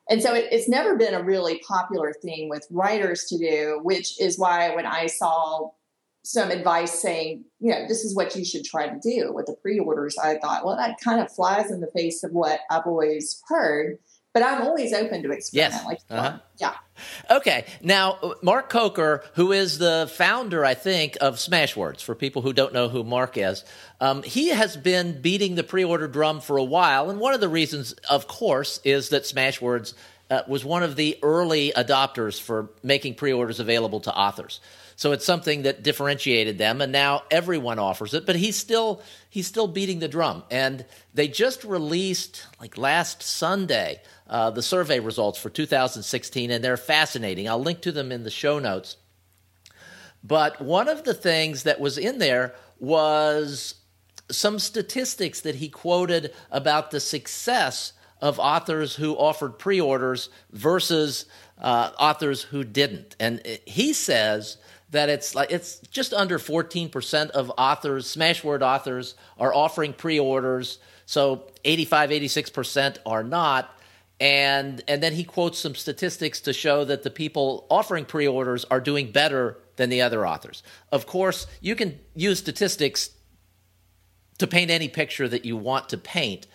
And 0.08 0.22
so 0.22 0.34
it, 0.34 0.46
it's 0.50 0.68
never 0.68 0.96
been 0.96 1.14
a 1.14 1.22
really 1.22 1.58
popular 1.66 2.14
thing 2.22 2.48
with 2.48 2.66
writers 2.70 3.24
to 3.26 3.38
do, 3.38 3.80
which 3.82 4.20
is 4.20 4.38
why 4.38 4.74
when 4.74 4.86
I 4.86 5.06
saw 5.06 5.70
some 6.24 6.50
advice 6.50 7.00
saying, 7.00 7.44
you 7.58 7.70
know, 7.70 7.86
this 7.86 8.04
is 8.04 8.14
what 8.14 8.34
you 8.36 8.44
should 8.44 8.64
try 8.64 8.88
to 8.88 9.00
do 9.02 9.32
with 9.32 9.46
the 9.46 9.56
pre-orders. 9.62 10.16
I 10.18 10.38
thought, 10.38 10.64
well, 10.64 10.76
that 10.76 11.00
kind 11.00 11.20
of 11.20 11.32
flies 11.32 11.70
in 11.70 11.80
the 11.80 11.90
face 11.94 12.22
of 12.22 12.32
what 12.32 12.60
I've 12.70 12.86
always 12.86 13.42
heard. 13.48 13.98
But 14.38 14.46
I'm 14.46 14.62
always 14.62 14.92
open 14.92 15.24
to 15.24 15.32
experiment. 15.32 15.74
Yes. 15.74 15.84
Like, 15.84 15.98
uh-huh. 16.08 16.38
yeah. 16.58 16.74
Okay. 17.28 17.64
Now, 17.82 18.34
Mark 18.40 18.70
Coker, 18.70 19.24
who 19.34 19.50
is 19.50 19.78
the 19.78 20.08
founder, 20.14 20.64
I 20.64 20.74
think, 20.74 21.18
of 21.20 21.36
Smashwords, 21.36 22.04
for 22.04 22.14
people 22.14 22.42
who 22.42 22.52
don't 22.52 22.72
know 22.72 22.88
who 22.88 23.02
Mark 23.02 23.36
is, 23.36 23.64
um, 24.00 24.22
he 24.22 24.50
has 24.50 24.76
been 24.76 25.20
beating 25.20 25.56
the 25.56 25.64
pre-order 25.64 26.06
drum 26.06 26.40
for 26.40 26.56
a 26.56 26.62
while, 26.62 27.10
and 27.10 27.18
one 27.18 27.34
of 27.34 27.40
the 27.40 27.48
reasons, 27.48 27.94
of 28.08 28.28
course, 28.28 28.78
is 28.84 29.08
that 29.08 29.24
Smashwords 29.24 29.94
uh, 30.30 30.42
was 30.46 30.64
one 30.64 30.84
of 30.84 30.94
the 30.94 31.18
early 31.20 31.72
adopters 31.76 32.40
for 32.40 32.70
making 32.84 33.16
pre-orders 33.16 33.58
available 33.58 33.98
to 34.00 34.14
authors. 34.14 34.60
So 34.98 35.12
it's 35.12 35.24
something 35.24 35.62
that 35.62 35.84
differentiated 35.84 36.58
them, 36.58 36.80
and 36.80 36.90
now 36.90 37.22
everyone 37.30 37.78
offers 37.78 38.14
it. 38.14 38.26
But 38.26 38.34
he's 38.34 38.56
still 38.56 39.00
he's 39.30 39.46
still 39.46 39.68
beating 39.68 40.00
the 40.00 40.08
drum, 40.08 40.42
and 40.50 40.84
they 41.14 41.28
just 41.28 41.62
released 41.62 42.44
like 42.60 42.76
last 42.76 43.22
Sunday 43.22 44.02
uh, 44.26 44.50
the 44.50 44.60
survey 44.60 44.98
results 44.98 45.38
for 45.38 45.50
2016, 45.50 46.50
and 46.50 46.64
they're 46.64 46.76
fascinating. 46.76 47.48
I'll 47.48 47.62
link 47.62 47.80
to 47.82 47.92
them 47.92 48.10
in 48.10 48.24
the 48.24 48.30
show 48.30 48.58
notes. 48.58 48.96
But 50.24 50.60
one 50.60 50.88
of 50.88 51.04
the 51.04 51.14
things 51.14 51.62
that 51.62 51.78
was 51.78 51.96
in 51.96 52.18
there 52.18 52.56
was 52.80 53.76
some 54.32 54.58
statistics 54.58 55.42
that 55.42 55.54
he 55.54 55.68
quoted 55.68 56.34
about 56.50 56.90
the 56.90 56.98
success 56.98 57.92
of 58.20 58.40
authors 58.40 58.96
who 58.96 59.14
offered 59.14 59.60
pre 59.60 59.80
orders 59.80 60.28
versus 60.50 61.26
uh, 61.56 61.92
authors 62.00 62.42
who 62.42 62.64
didn't. 62.64 63.14
And 63.20 63.40
he 63.64 63.92
says 63.92 64.56
that 64.90 65.08
it's 65.08 65.34
like 65.34 65.50
it's 65.50 65.78
just 65.90 66.14
under 66.14 66.38
14% 66.38 67.30
of 67.30 67.52
authors, 67.58 68.14
Smashword 68.14 68.62
authors, 68.62 69.14
are 69.38 69.54
offering 69.54 69.92
pre-orders. 69.92 70.78
So 71.06 71.44
85, 71.64 72.10
86% 72.10 72.98
are 73.04 73.22
not. 73.22 73.74
And 74.20 74.82
and 74.88 75.02
then 75.02 75.12
he 75.12 75.24
quotes 75.24 75.58
some 75.58 75.74
statistics 75.74 76.40
to 76.42 76.52
show 76.52 76.84
that 76.84 77.02
the 77.04 77.10
people 77.10 77.66
offering 77.70 78.04
pre-orders 78.04 78.64
are 78.64 78.80
doing 78.80 79.12
better 79.12 79.58
than 79.76 79.90
the 79.90 80.02
other 80.02 80.26
authors. 80.26 80.62
Of 80.90 81.06
course, 81.06 81.46
you 81.60 81.76
can 81.76 81.98
use 82.14 82.38
statistics 82.40 83.10
to 84.38 84.46
paint 84.46 84.70
any 84.70 84.88
picture 84.88 85.28
that 85.28 85.44
you 85.44 85.56
want 85.56 85.90
to 85.90 85.98
paint. 85.98 86.46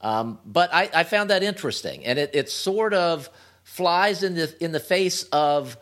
Um, 0.00 0.40
but 0.44 0.72
I, 0.72 0.90
I, 0.92 1.04
found 1.04 1.30
that 1.30 1.44
interesting, 1.44 2.04
and 2.04 2.18
it, 2.18 2.30
it 2.34 2.50
sort 2.50 2.92
of 2.92 3.30
flies 3.62 4.24
in 4.24 4.34
the 4.34 4.52
in 4.62 4.72
the 4.72 4.80
face 4.80 5.22
of 5.30 5.76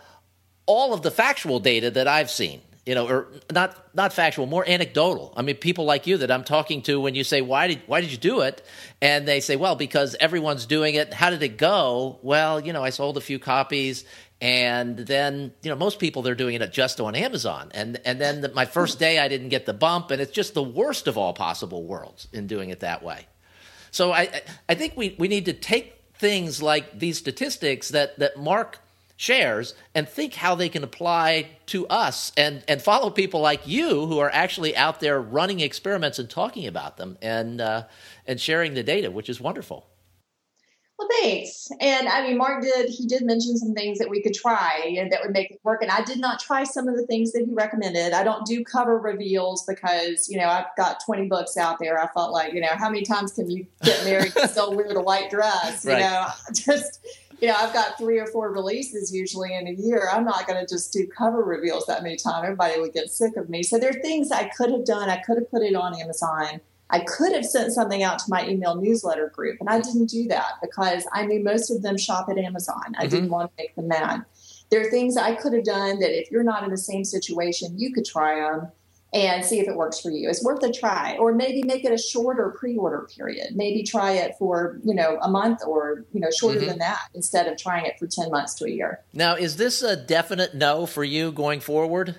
all 0.70 0.94
of 0.94 1.02
the 1.02 1.10
factual 1.10 1.58
data 1.58 1.90
that 1.90 2.06
I've 2.06 2.30
seen, 2.30 2.60
you 2.86 2.94
know, 2.94 3.08
or 3.08 3.26
not 3.52 3.76
not 3.92 4.12
factual, 4.12 4.46
more 4.46 4.64
anecdotal. 4.68 5.34
I 5.36 5.42
mean, 5.42 5.56
people 5.56 5.84
like 5.84 6.06
you 6.06 6.18
that 6.18 6.30
I'm 6.30 6.44
talking 6.44 6.82
to 6.82 7.00
when 7.00 7.16
you 7.16 7.24
say, 7.24 7.40
"Why 7.40 7.66
did 7.66 7.82
why 7.86 8.00
did 8.00 8.12
you 8.12 8.16
do 8.16 8.42
it?" 8.42 8.62
and 9.02 9.26
they 9.26 9.40
say, 9.40 9.56
"Well, 9.56 9.74
because 9.74 10.14
everyone's 10.20 10.66
doing 10.66 10.94
it." 10.94 11.12
How 11.12 11.30
did 11.30 11.42
it 11.42 11.58
go? 11.58 12.20
Well, 12.22 12.60
you 12.60 12.72
know, 12.72 12.84
I 12.84 12.90
sold 12.90 13.16
a 13.16 13.20
few 13.20 13.40
copies, 13.40 14.04
and 14.40 14.96
then 14.96 15.52
you 15.64 15.70
know, 15.70 15.76
most 15.76 15.98
people 15.98 16.22
they're 16.22 16.36
doing 16.36 16.54
it 16.54 16.72
just 16.72 17.00
on 17.00 17.16
Amazon, 17.16 17.72
and 17.74 18.00
and 18.04 18.20
then 18.20 18.42
the, 18.42 18.50
my 18.50 18.64
first 18.64 19.00
day 19.00 19.18
I 19.18 19.26
didn't 19.26 19.48
get 19.48 19.66
the 19.66 19.74
bump, 19.74 20.12
and 20.12 20.22
it's 20.22 20.30
just 20.30 20.54
the 20.54 20.62
worst 20.62 21.08
of 21.08 21.18
all 21.18 21.32
possible 21.32 21.82
worlds 21.82 22.28
in 22.32 22.46
doing 22.46 22.70
it 22.70 22.78
that 22.80 23.02
way. 23.02 23.26
So 23.90 24.12
I 24.12 24.42
I 24.68 24.76
think 24.76 24.96
we 24.96 25.16
we 25.18 25.26
need 25.26 25.46
to 25.46 25.52
take 25.52 25.96
things 26.14 26.62
like 26.62 26.96
these 26.96 27.18
statistics 27.18 27.88
that 27.88 28.20
that 28.20 28.38
Mark 28.38 28.78
shares 29.20 29.74
and 29.94 30.08
think 30.08 30.32
how 30.32 30.54
they 30.54 30.70
can 30.70 30.82
apply 30.82 31.46
to 31.66 31.86
us 31.88 32.32
and, 32.38 32.64
and 32.66 32.80
follow 32.80 33.10
people 33.10 33.38
like 33.38 33.68
you 33.68 34.06
who 34.06 34.18
are 34.18 34.30
actually 34.32 34.74
out 34.74 34.98
there 35.00 35.20
running 35.20 35.60
experiments 35.60 36.18
and 36.18 36.30
talking 36.30 36.66
about 36.66 36.96
them 36.96 37.18
and, 37.20 37.60
uh, 37.60 37.82
and 38.26 38.40
sharing 38.40 38.72
the 38.72 38.82
data, 38.82 39.10
which 39.10 39.28
is 39.28 39.38
wonderful. 39.38 39.86
Well, 40.98 41.06
thanks. 41.20 41.68
And 41.82 42.08
I 42.08 42.26
mean, 42.26 42.38
Mark 42.38 42.62
did, 42.62 42.88
he 42.88 43.06
did 43.06 43.22
mention 43.22 43.58
some 43.58 43.74
things 43.74 43.98
that 43.98 44.08
we 44.08 44.22
could 44.22 44.32
try 44.32 44.94
and 44.98 45.12
that 45.12 45.20
would 45.22 45.32
make 45.32 45.50
it 45.50 45.60
work. 45.64 45.82
And 45.82 45.90
I 45.90 46.02
did 46.02 46.18
not 46.18 46.40
try 46.40 46.64
some 46.64 46.88
of 46.88 46.96
the 46.96 47.06
things 47.06 47.32
that 47.32 47.44
he 47.46 47.52
recommended. 47.52 48.14
I 48.14 48.24
don't 48.24 48.46
do 48.46 48.64
cover 48.64 48.98
reveals 48.98 49.66
because, 49.66 50.30
you 50.30 50.38
know, 50.38 50.46
I've 50.46 50.74
got 50.78 50.98
20 51.04 51.26
books 51.26 51.58
out 51.58 51.78
there. 51.78 52.00
I 52.00 52.06
felt 52.08 52.32
like, 52.32 52.54
you 52.54 52.62
know, 52.62 52.72
how 52.72 52.88
many 52.88 53.02
times 53.02 53.32
can 53.32 53.50
you 53.50 53.66
get 53.82 54.02
married 54.04 54.32
and 54.34 54.48
still 54.48 54.74
wear 54.74 54.94
the 54.94 55.02
white 55.02 55.28
dress? 55.28 55.84
You 55.84 55.92
right. 55.92 56.00
know, 56.00 56.26
just 56.54 57.00
you 57.40 57.48
know, 57.48 57.54
I've 57.56 57.72
got 57.72 57.96
three 57.98 58.18
or 58.18 58.26
four 58.26 58.52
releases 58.52 59.14
usually 59.14 59.54
in 59.54 59.66
a 59.66 59.72
year. 59.72 60.08
I'm 60.12 60.24
not 60.24 60.46
going 60.46 60.64
to 60.64 60.72
just 60.72 60.92
do 60.92 61.06
cover 61.06 61.42
reveals 61.42 61.86
that 61.86 62.02
many 62.02 62.16
times. 62.16 62.44
Everybody 62.44 62.80
would 62.80 62.92
get 62.92 63.10
sick 63.10 63.36
of 63.36 63.48
me. 63.48 63.62
So 63.62 63.78
there 63.78 63.90
are 63.90 64.00
things 64.00 64.30
I 64.30 64.48
could 64.48 64.70
have 64.70 64.84
done. 64.84 65.08
I 65.08 65.18
could 65.18 65.38
have 65.38 65.50
put 65.50 65.62
it 65.62 65.74
on 65.74 65.98
Amazon. 65.98 66.60
I 66.90 67.00
could 67.00 67.32
have 67.32 67.46
sent 67.46 67.72
something 67.72 68.02
out 68.02 68.18
to 68.18 68.24
my 68.28 68.46
email 68.48 68.74
newsletter 68.74 69.28
group, 69.28 69.58
and 69.60 69.68
I 69.68 69.80
didn't 69.80 70.06
do 70.06 70.26
that 70.28 70.54
because 70.60 71.06
I 71.12 71.24
knew 71.24 71.42
most 71.42 71.70
of 71.70 71.82
them 71.82 71.96
shop 71.96 72.28
at 72.28 72.36
Amazon. 72.36 72.82
I 72.98 73.02
mm-hmm. 73.02 73.10
didn't 73.10 73.30
want 73.30 73.50
to 73.50 73.62
make 73.62 73.74
them 73.76 73.88
mad. 73.88 74.24
There 74.70 74.80
are 74.80 74.90
things 74.90 75.16
I 75.16 75.34
could 75.34 75.52
have 75.52 75.64
done 75.64 76.00
that 76.00 76.16
if 76.16 76.30
you're 76.30 76.42
not 76.42 76.64
in 76.64 76.70
the 76.70 76.76
same 76.76 77.04
situation, 77.04 77.78
you 77.78 77.92
could 77.92 78.04
try 78.04 78.40
them 78.40 78.72
and 79.12 79.44
see 79.44 79.58
if 79.58 79.66
it 79.66 79.76
works 79.76 80.00
for 80.00 80.10
you. 80.10 80.28
It's 80.28 80.44
worth 80.44 80.62
a 80.62 80.72
try, 80.72 81.16
or 81.18 81.34
maybe 81.34 81.62
make 81.62 81.84
it 81.84 81.92
a 81.92 81.98
shorter 81.98 82.54
pre-order 82.58 83.08
period. 83.16 83.56
Maybe 83.56 83.82
try 83.82 84.12
it 84.12 84.36
for 84.38 84.78
you 84.84 84.94
know 84.94 85.18
a 85.20 85.30
month 85.30 85.60
or 85.66 86.04
you 86.12 86.20
know 86.20 86.30
shorter 86.30 86.60
mm-hmm. 86.60 86.68
than 86.68 86.78
that 86.78 87.08
instead 87.14 87.46
of 87.48 87.58
trying 87.58 87.86
it 87.86 87.98
for 87.98 88.06
ten 88.06 88.30
months 88.30 88.54
to 88.54 88.66
a 88.66 88.70
year. 88.70 89.00
Now, 89.12 89.34
is 89.34 89.56
this 89.56 89.82
a 89.82 89.96
definite 89.96 90.54
no 90.54 90.86
for 90.86 91.04
you 91.04 91.32
going 91.32 91.60
forward? 91.60 92.16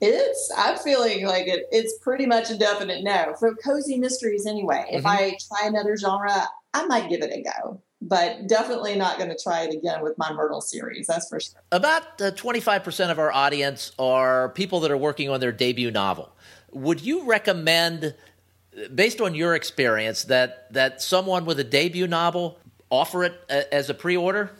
It's. 0.00 0.52
I'm 0.56 0.76
feeling 0.78 1.26
like 1.26 1.46
it. 1.46 1.66
It's 1.70 1.98
pretty 1.98 2.26
much 2.26 2.50
a 2.50 2.58
definite 2.58 3.04
no 3.04 3.34
for 3.38 3.54
cozy 3.54 3.98
mysteries. 3.98 4.46
Anyway, 4.46 4.84
mm-hmm. 4.88 4.96
if 4.96 5.06
I 5.06 5.36
try 5.48 5.66
another 5.66 5.96
genre, 5.96 6.48
I 6.74 6.86
might 6.86 7.08
give 7.08 7.22
it 7.22 7.32
a 7.32 7.42
go 7.42 7.80
but 8.02 8.48
definitely 8.48 8.96
not 8.96 9.16
going 9.16 9.30
to 9.30 9.38
try 9.40 9.62
it 9.62 9.74
again 9.74 10.02
with 10.02 10.18
my 10.18 10.32
Myrtle 10.32 10.60
series. 10.60 11.06
That's 11.06 11.28
for 11.28 11.38
sure. 11.38 11.60
About 11.70 12.20
uh, 12.20 12.32
25% 12.32 13.10
of 13.10 13.18
our 13.18 13.32
audience 13.32 13.92
are 13.98 14.48
people 14.50 14.80
that 14.80 14.90
are 14.90 14.96
working 14.96 15.30
on 15.30 15.40
their 15.40 15.52
debut 15.52 15.90
novel. 15.90 16.34
Would 16.72 17.00
you 17.00 17.24
recommend, 17.24 18.14
based 18.94 19.20
on 19.20 19.34
your 19.34 19.54
experience, 19.54 20.24
that, 20.24 20.72
that 20.72 21.00
someone 21.00 21.44
with 21.44 21.60
a 21.60 21.64
debut 21.64 22.08
novel 22.08 22.58
offer 22.90 23.24
it 23.24 23.40
a, 23.48 23.60
uh, 23.60 23.64
as 23.70 23.88
a 23.88 23.94
pre 23.94 24.16
order? 24.16 24.50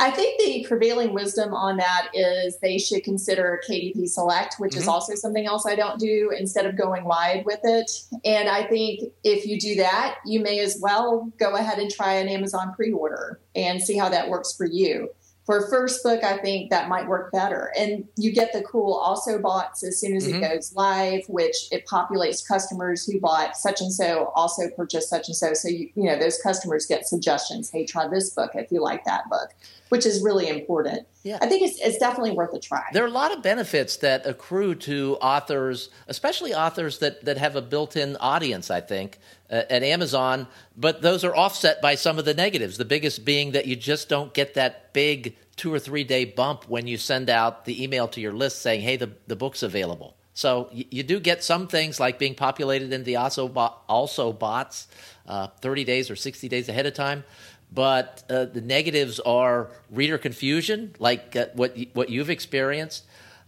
I 0.00 0.10
think 0.10 0.40
the 0.40 0.64
prevailing 0.66 1.12
wisdom 1.12 1.52
on 1.52 1.76
that 1.76 2.08
is 2.14 2.58
they 2.60 2.78
should 2.78 3.04
consider 3.04 3.60
KDP 3.68 4.08
Select, 4.08 4.54
which 4.56 4.72
mm-hmm. 4.72 4.80
is 4.80 4.88
also 4.88 5.14
something 5.14 5.44
else 5.44 5.66
I 5.66 5.76
don't 5.76 6.00
do, 6.00 6.32
instead 6.36 6.64
of 6.64 6.74
going 6.74 7.04
wide 7.04 7.44
with 7.44 7.60
it. 7.64 7.90
And 8.24 8.48
I 8.48 8.62
think 8.62 9.12
if 9.24 9.44
you 9.44 9.60
do 9.60 9.74
that, 9.76 10.16
you 10.24 10.40
may 10.40 10.60
as 10.60 10.78
well 10.80 11.30
go 11.38 11.54
ahead 11.54 11.78
and 11.78 11.90
try 11.90 12.14
an 12.14 12.28
Amazon 12.28 12.72
pre 12.74 12.92
order 12.92 13.40
and 13.54 13.82
see 13.82 13.98
how 13.98 14.08
that 14.08 14.30
works 14.30 14.54
for 14.56 14.64
you. 14.64 15.10
for 15.44 15.68
first 15.68 16.02
book, 16.02 16.24
I 16.24 16.38
think 16.38 16.70
that 16.70 16.88
might 16.88 17.06
work 17.06 17.32
better. 17.32 17.70
And 17.76 18.06
you 18.16 18.32
get 18.32 18.52
the 18.54 18.62
cool 18.62 18.94
also 18.94 19.38
boughts 19.38 19.82
as 19.82 20.00
soon 20.00 20.16
as 20.16 20.26
mm-hmm. 20.26 20.42
it 20.42 20.48
goes 20.48 20.72
live, 20.74 21.24
which 21.28 21.56
it 21.72 21.86
populates 21.86 22.46
customers 22.46 23.04
who 23.04 23.20
bought 23.20 23.56
such 23.56 23.80
and 23.82 23.92
so 23.92 24.32
also 24.34 24.70
purchased 24.70 25.10
such 25.10 25.28
and 25.28 25.36
so. 25.36 25.52
So 25.52 25.68
you, 25.68 25.90
you 25.94 26.04
know 26.04 26.18
those 26.18 26.40
customers 26.40 26.86
get 26.86 27.06
suggestions. 27.06 27.68
Hey, 27.68 27.84
try 27.84 28.08
this 28.08 28.30
book 28.30 28.52
if 28.54 28.72
you 28.72 28.80
like 28.80 29.04
that 29.04 29.28
book, 29.28 29.50
which 29.90 30.06
is 30.06 30.22
really 30.22 30.48
important. 30.48 31.06
Yeah. 31.24 31.38
I 31.42 31.46
think 31.46 31.62
it's, 31.62 31.78
it's 31.80 31.98
definitely 31.98 32.30
worth 32.30 32.54
a 32.54 32.60
try. 32.60 32.84
There 32.92 33.04
are 33.04 33.08
a 33.08 33.10
lot 33.10 33.32
of 33.36 33.42
benefits 33.42 33.98
that 33.98 34.24
accrue 34.24 34.74
to 34.76 35.18
authors, 35.20 35.90
especially 36.06 36.54
authors 36.54 37.00
that, 37.00 37.24
that 37.24 37.36
have 37.38 37.56
a 37.56 37.62
built 37.62 37.96
in 37.96 38.16
audience, 38.16 38.70
I 38.70 38.80
think, 38.80 39.18
uh, 39.50 39.62
at 39.68 39.82
Amazon, 39.82 40.46
but 40.76 41.02
those 41.02 41.24
are 41.24 41.34
offset 41.34 41.82
by 41.82 41.96
some 41.96 42.18
of 42.18 42.24
the 42.24 42.34
negatives. 42.34 42.78
The 42.78 42.84
biggest 42.84 43.24
being 43.24 43.52
that 43.52 43.66
you 43.66 43.76
just 43.76 44.08
don't 44.08 44.32
get 44.32 44.54
that 44.54 44.92
big 44.92 45.36
two 45.56 45.74
or 45.74 45.78
three 45.78 46.04
day 46.04 46.24
bump 46.24 46.68
when 46.68 46.86
you 46.86 46.96
send 46.96 47.28
out 47.28 47.64
the 47.64 47.82
email 47.82 48.06
to 48.08 48.20
your 48.20 48.32
list 48.32 48.62
saying, 48.62 48.80
hey, 48.80 48.96
the, 48.96 49.10
the 49.26 49.36
book's 49.36 49.62
available. 49.62 50.16
So 50.34 50.68
you, 50.72 50.84
you 50.90 51.02
do 51.02 51.18
get 51.20 51.42
some 51.42 51.66
things 51.66 51.98
like 51.98 52.18
being 52.18 52.34
populated 52.34 52.92
in 52.92 53.04
the 53.04 53.16
also, 53.16 53.48
also 53.88 54.32
boughts 54.32 54.86
uh, 55.26 55.48
30 55.60 55.84
days 55.84 56.10
or 56.10 56.16
60 56.16 56.48
days 56.48 56.68
ahead 56.68 56.86
of 56.86 56.94
time. 56.94 57.24
But 57.72 58.24
uh, 58.28 58.46
the 58.46 58.60
negatives 58.60 59.20
are 59.20 59.70
reader 59.90 60.18
confusion, 60.18 60.94
like 60.98 61.36
uh, 61.36 61.46
what, 61.54 61.78
what 61.92 62.10
you've 62.10 62.30
experienced, 62.30 63.04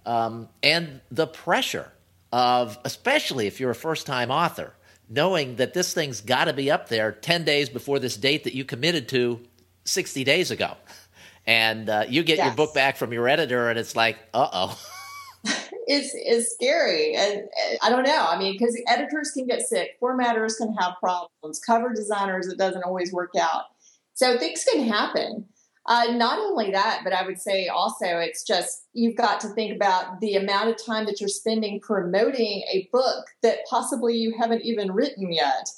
um, 0.06 0.48
and 0.62 1.00
the 1.10 1.26
pressure 1.26 1.90
of, 2.32 2.78
especially 2.84 3.46
if 3.46 3.60
you're 3.60 3.70
a 3.70 3.74
first 3.74 4.06
time 4.06 4.30
author, 4.30 4.74
knowing 5.08 5.56
that 5.56 5.74
this 5.74 5.92
thing's 5.92 6.20
got 6.20 6.44
to 6.44 6.52
be 6.52 6.70
up 6.70 6.88
there 6.88 7.12
10 7.12 7.44
days 7.44 7.68
before 7.68 7.98
this 7.98 8.16
date 8.16 8.44
that 8.44 8.54
you 8.54 8.64
committed 8.64 9.08
to 9.08 9.40
60 9.84 10.24
days 10.24 10.50
ago. 10.50 10.76
And 11.46 11.88
uh, 11.90 12.04
you 12.08 12.22
get 12.22 12.38
yes. 12.38 12.46
your 12.46 12.54
book 12.54 12.72
back 12.72 12.96
from 12.96 13.12
your 13.12 13.28
editor, 13.28 13.68
and 13.68 13.78
it's 13.78 13.96
like, 13.96 14.16
uh 14.32 14.48
oh. 14.52 14.78
it's, 15.88 16.12
it's 16.14 16.54
scary. 16.54 17.16
And 17.16 17.48
I 17.82 17.90
don't 17.90 18.04
know. 18.04 18.26
I 18.28 18.38
mean, 18.38 18.52
because 18.52 18.80
editors 18.86 19.32
can 19.32 19.46
get 19.46 19.62
sick, 19.62 20.00
formatters 20.00 20.56
can 20.56 20.72
have 20.74 20.94
problems, 21.00 21.58
cover 21.58 21.92
designers, 21.92 22.46
it 22.46 22.58
doesn't 22.58 22.84
always 22.84 23.12
work 23.12 23.32
out. 23.38 23.64
So 24.14 24.38
things 24.38 24.64
can 24.64 24.86
happen. 24.86 25.46
Uh, 25.86 26.12
not 26.12 26.38
only 26.38 26.70
that, 26.70 27.00
but 27.02 27.12
I 27.12 27.26
would 27.26 27.40
say 27.40 27.66
also 27.66 28.18
it's 28.18 28.44
just 28.44 28.86
you've 28.92 29.16
got 29.16 29.40
to 29.40 29.48
think 29.48 29.74
about 29.74 30.20
the 30.20 30.36
amount 30.36 30.70
of 30.70 30.84
time 30.84 31.06
that 31.06 31.20
you're 31.20 31.28
spending 31.28 31.80
promoting 31.80 32.62
a 32.72 32.88
book 32.92 33.26
that 33.42 33.66
possibly 33.68 34.14
you 34.14 34.34
haven't 34.38 34.62
even 34.62 34.92
written 34.92 35.32
yet. 35.32 35.68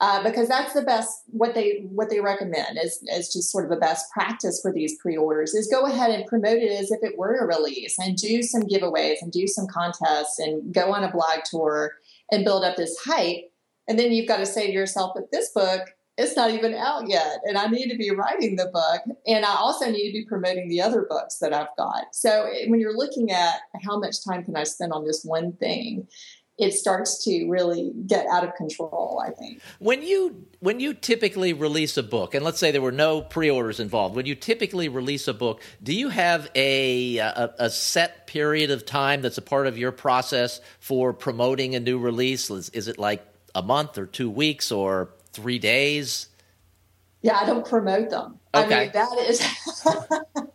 Uh, 0.00 0.20
because 0.24 0.48
that's 0.48 0.72
the 0.72 0.82
best 0.82 1.22
what 1.28 1.54
they 1.54 1.86
what 1.90 2.10
they 2.10 2.18
recommend 2.18 2.76
is, 2.82 3.00
is 3.14 3.32
just 3.32 3.52
sort 3.52 3.64
of 3.64 3.70
a 3.70 3.76
best 3.76 4.10
practice 4.10 4.60
for 4.60 4.72
these 4.72 4.98
pre-orders 5.00 5.54
is 5.54 5.68
go 5.70 5.86
ahead 5.86 6.10
and 6.10 6.26
promote 6.26 6.58
it 6.58 6.72
as 6.72 6.90
if 6.90 6.98
it 7.04 7.16
were 7.16 7.38
a 7.38 7.46
release 7.46 7.96
and 8.00 8.16
do 8.16 8.42
some 8.42 8.62
giveaways 8.62 9.18
and 9.22 9.30
do 9.30 9.46
some 9.46 9.68
contests 9.68 10.40
and 10.40 10.74
go 10.74 10.92
on 10.92 11.04
a 11.04 11.12
blog 11.12 11.44
tour 11.44 11.92
and 12.32 12.44
build 12.44 12.64
up 12.64 12.74
this 12.74 12.98
hype 13.04 13.52
and 13.86 13.96
then 13.96 14.10
you've 14.10 14.26
got 14.26 14.38
to 14.38 14.46
say 14.46 14.66
to 14.66 14.72
yourself 14.72 15.12
that 15.14 15.30
this 15.30 15.50
book 15.54 15.82
it's 16.18 16.36
not 16.36 16.50
even 16.50 16.74
out 16.74 17.08
yet 17.08 17.38
and 17.44 17.56
i 17.56 17.66
need 17.66 17.88
to 17.88 17.96
be 17.96 18.10
writing 18.10 18.56
the 18.56 18.66
book 18.66 19.00
and 19.26 19.44
i 19.44 19.54
also 19.54 19.90
need 19.90 20.08
to 20.08 20.12
be 20.12 20.24
promoting 20.24 20.68
the 20.68 20.80
other 20.80 21.06
books 21.08 21.38
that 21.38 21.52
i've 21.52 21.74
got. 21.76 22.14
So 22.14 22.48
when 22.66 22.80
you're 22.80 22.96
looking 22.96 23.30
at 23.30 23.60
how 23.84 23.98
much 23.98 24.24
time 24.24 24.44
can 24.44 24.56
i 24.56 24.64
spend 24.64 24.92
on 24.92 25.04
this 25.04 25.22
one 25.24 25.52
thing 25.52 26.06
it 26.58 26.72
starts 26.72 27.24
to 27.24 27.48
really 27.48 27.92
get 28.06 28.26
out 28.26 28.44
of 28.44 28.54
control 28.54 29.22
i 29.24 29.30
think. 29.30 29.60
When 29.78 30.02
you 30.02 30.46
when 30.60 30.80
you 30.80 30.94
typically 30.94 31.52
release 31.54 31.96
a 31.96 32.02
book 32.02 32.34
and 32.34 32.44
let's 32.44 32.58
say 32.58 32.70
there 32.70 32.82
were 32.82 32.92
no 32.92 33.22
pre-orders 33.22 33.80
involved 33.80 34.14
when 34.14 34.26
you 34.26 34.34
typically 34.34 34.88
release 34.88 35.28
a 35.28 35.34
book 35.34 35.62
do 35.82 35.94
you 35.94 36.10
have 36.10 36.50
a 36.54 37.16
a, 37.16 37.54
a 37.58 37.70
set 37.70 38.22
period 38.32 38.70
of 38.70 38.86
time 38.86 39.20
that's 39.20 39.36
a 39.36 39.42
part 39.42 39.66
of 39.66 39.76
your 39.76 39.92
process 39.92 40.62
for 40.80 41.12
promoting 41.12 41.74
a 41.74 41.80
new 41.80 41.98
release? 41.98 42.50
Is, 42.50 42.70
is 42.70 42.88
it 42.88 42.98
like 42.98 43.22
a 43.54 43.60
month 43.60 43.98
or 43.98 44.06
two 44.06 44.30
weeks 44.30 44.72
or 44.72 45.10
three 45.32 45.58
days? 45.58 46.28
Yeah, 47.22 47.38
I 47.40 47.46
don't 47.46 47.66
promote 47.66 48.10
them. 48.10 48.38
Okay. 48.54 48.74
I 48.74 48.80
mean, 48.84 48.92
that 48.92 49.18
is. 49.28 49.40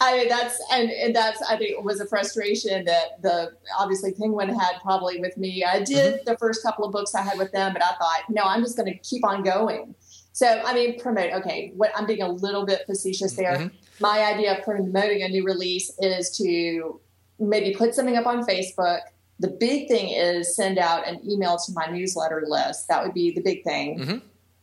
I 0.00 0.18
mean, 0.18 0.28
that's 0.28 0.60
and, 0.72 0.90
and 0.90 1.14
that's 1.14 1.40
I 1.42 1.56
think 1.56 1.82
was 1.84 2.00
a 2.00 2.06
frustration 2.06 2.84
that 2.84 3.22
the 3.22 3.52
obviously 3.78 4.12
Penguin 4.12 4.48
had 4.48 4.80
probably 4.82 5.20
with 5.20 5.36
me. 5.36 5.64
I 5.64 5.82
did 5.82 6.14
mm-hmm. 6.14 6.24
the 6.26 6.36
first 6.36 6.62
couple 6.62 6.84
of 6.84 6.92
books 6.92 7.14
I 7.14 7.22
had 7.22 7.38
with 7.38 7.52
them, 7.52 7.72
but 7.72 7.82
I 7.82 7.94
thought, 7.96 8.24
no, 8.28 8.42
I'm 8.42 8.62
just 8.62 8.76
going 8.76 8.92
to 8.92 8.98
keep 8.98 9.24
on 9.24 9.42
going. 9.42 9.94
So 10.32 10.46
I 10.46 10.74
mean, 10.74 10.98
promote. 10.98 11.32
Okay, 11.32 11.72
what 11.76 11.92
I'm 11.96 12.06
being 12.06 12.22
a 12.22 12.30
little 12.30 12.66
bit 12.66 12.82
facetious 12.86 13.34
there. 13.34 13.56
Mm-hmm. 13.56 13.76
My 14.00 14.24
idea 14.24 14.58
of 14.58 14.64
promoting 14.64 15.22
a 15.22 15.28
new 15.28 15.44
release 15.44 15.96
is 16.00 16.36
to 16.38 17.00
maybe 17.38 17.74
put 17.74 17.94
something 17.94 18.16
up 18.16 18.26
on 18.26 18.44
Facebook 18.44 19.00
the 19.38 19.48
big 19.48 19.88
thing 19.88 20.10
is 20.10 20.54
send 20.56 20.78
out 20.78 21.06
an 21.06 21.20
email 21.28 21.58
to 21.58 21.72
my 21.72 21.86
newsletter 21.86 22.44
list. 22.46 22.88
That 22.88 23.04
would 23.04 23.14
be 23.14 23.32
the 23.32 23.42
big 23.42 23.64
thing. 23.64 23.98
Mm-hmm. 23.98 24.18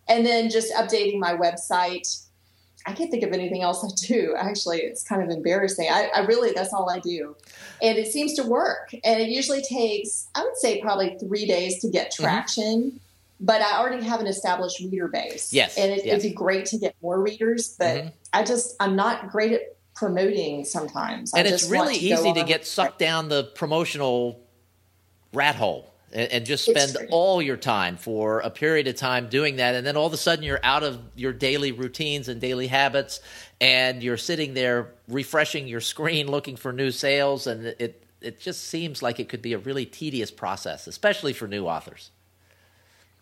And 0.07 0.25
then 0.25 0.49
just 0.49 0.73
updating 0.73 1.19
my 1.19 1.35
website. 1.35 2.21
I 2.85 2.91
can't 2.91 3.09
think 3.09 3.23
of 3.23 3.31
anything 3.31 3.61
else 3.61 3.85
I 3.85 4.07
do. 4.07 4.35
Actually, 4.37 4.79
it's 4.79 5.03
kind 5.03 5.21
of 5.21 5.29
embarrassing. 5.29 5.87
I, 5.89 6.09
I, 6.13 6.19
really, 6.25 6.51
that's 6.51 6.73
all 6.73 6.89
I 6.89 6.99
do. 6.99 7.35
And 7.81 7.97
it 7.97 8.11
seems 8.11 8.33
to 8.33 8.43
work. 8.43 8.93
And 9.05 9.21
it 9.21 9.29
usually 9.29 9.61
takes, 9.61 10.27
I 10.35 10.43
would 10.43 10.57
say, 10.57 10.81
probably 10.81 11.17
three 11.17 11.45
days 11.45 11.79
to 11.81 11.89
get 11.89 12.11
mm-hmm. 12.11 12.23
traction. 12.23 12.83
Mm-hmm. 12.83 12.97
But 13.39 13.61
I 13.61 13.77
already 13.77 14.03
have 14.03 14.19
an 14.19 14.27
established 14.27 14.79
reader 14.79 15.07
base. 15.07 15.53
Yes. 15.53 15.77
And 15.77 15.91
it, 15.91 16.05
yes. 16.05 16.13
would 16.13 16.29
be 16.29 16.35
great 16.35 16.65
to 16.67 16.77
get 16.77 16.95
more 17.01 17.21
readers. 17.21 17.75
But 17.77 17.97
mm-hmm. 17.97 18.07
I 18.33 18.43
just, 18.43 18.75
I'm 18.79 18.95
not 18.95 19.29
great 19.29 19.53
at 19.53 19.77
promoting 19.95 20.65
sometimes. 20.65 21.33
And 21.33 21.47
it's 21.47 21.69
really 21.69 21.97
to 21.97 22.05
easy 22.05 22.33
to 22.33 22.43
get 22.43 22.65
sucked 22.65 22.99
down 22.99 23.29
the 23.29 23.45
promotional 23.55 24.42
rat 25.33 25.55
hole 25.55 25.93
and, 26.11 26.31
and 26.31 26.45
just 26.45 26.65
spend 26.65 26.95
all 27.09 27.41
your 27.41 27.57
time 27.57 27.97
for 27.97 28.39
a 28.39 28.49
period 28.49 28.87
of 28.87 28.95
time 28.95 29.29
doing 29.29 29.57
that. 29.57 29.75
And 29.75 29.85
then 29.85 29.97
all 29.97 30.07
of 30.07 30.13
a 30.13 30.17
sudden 30.17 30.43
you're 30.43 30.59
out 30.63 30.83
of 30.83 30.99
your 31.15 31.33
daily 31.33 31.71
routines 31.71 32.29
and 32.29 32.39
daily 32.39 32.67
habits 32.67 33.19
and 33.59 34.01
you're 34.03 34.17
sitting 34.17 34.53
there 34.53 34.93
refreshing 35.07 35.67
your 35.67 35.81
screen 35.81 36.27
looking 36.27 36.55
for 36.55 36.71
new 36.71 36.91
sales. 36.91 37.47
And 37.47 37.65
it, 37.65 38.03
it 38.21 38.39
just 38.39 38.63
seems 38.65 39.01
like 39.01 39.19
it 39.19 39.29
could 39.29 39.41
be 39.41 39.53
a 39.53 39.57
really 39.57 39.85
tedious 39.85 40.31
process, 40.31 40.87
especially 40.87 41.33
for 41.33 41.47
new 41.47 41.65
authors. 41.65 42.11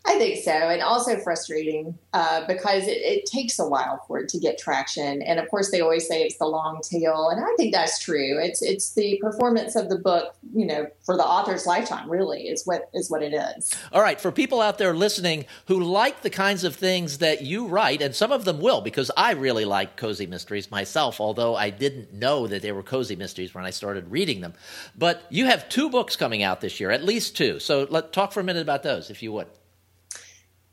I 0.03 0.17
think 0.17 0.43
so, 0.43 0.51
and 0.51 0.81
also 0.81 1.17
frustrating 1.17 1.97
uh, 2.13 2.47
because 2.47 2.87
it, 2.87 2.97
it, 2.97 3.25
takes 3.27 3.59
a 3.59 3.67
while 3.67 4.03
for 4.07 4.17
it 4.17 4.29
to 4.29 4.39
get 4.39 4.57
traction. 4.57 5.21
And 5.21 5.39
of 5.39 5.47
course, 5.49 5.69
they 5.69 5.79
always 5.79 6.07
say 6.07 6.23
it's 6.23 6.37
the 6.37 6.47
long 6.47 6.81
tail, 6.81 7.29
and 7.29 7.39
I 7.39 7.55
think 7.55 7.71
that's 7.71 7.99
true. 7.99 8.39
It's 8.41 8.63
it's 8.63 8.93
the 8.93 9.19
performance 9.21 9.75
of 9.75 9.89
the 9.89 9.99
book, 9.99 10.35
you 10.55 10.65
know, 10.65 10.87
for 11.05 11.15
the 11.15 11.23
author's 11.23 11.67
lifetime. 11.67 12.09
Really, 12.09 12.47
is 12.47 12.65
what 12.65 12.89
is 12.95 13.11
what 13.11 13.21
it 13.21 13.33
is. 13.33 13.75
All 13.91 14.01
right, 14.01 14.19
for 14.19 14.31
people 14.31 14.59
out 14.59 14.79
there 14.79 14.95
listening 14.95 15.45
who 15.67 15.83
like 15.83 16.23
the 16.23 16.31
kinds 16.31 16.63
of 16.63 16.75
things 16.75 17.19
that 17.19 17.43
you 17.43 17.67
write, 17.67 18.01
and 18.01 18.15
some 18.15 18.31
of 18.31 18.43
them 18.43 18.59
will, 18.59 18.81
because 18.81 19.11
I 19.15 19.33
really 19.33 19.65
like 19.65 19.97
cozy 19.97 20.25
mysteries 20.25 20.71
myself, 20.71 21.21
although 21.21 21.55
I 21.55 21.69
didn't 21.69 22.11
know 22.11 22.47
that 22.47 22.63
they 22.63 22.71
were 22.71 22.83
cozy 22.83 23.15
mysteries 23.15 23.53
when 23.53 23.65
I 23.65 23.69
started 23.69 24.09
reading 24.09 24.41
them. 24.41 24.55
But 24.97 25.21
you 25.29 25.45
have 25.45 25.69
two 25.69 25.91
books 25.91 26.15
coming 26.15 26.41
out 26.41 26.59
this 26.59 26.79
year, 26.79 26.89
at 26.89 27.03
least 27.03 27.37
two. 27.37 27.59
So 27.59 27.85
let's 27.87 28.09
talk 28.11 28.31
for 28.31 28.39
a 28.39 28.43
minute 28.43 28.63
about 28.63 28.81
those, 28.81 29.11
if 29.11 29.21
you 29.21 29.31
would. 29.33 29.47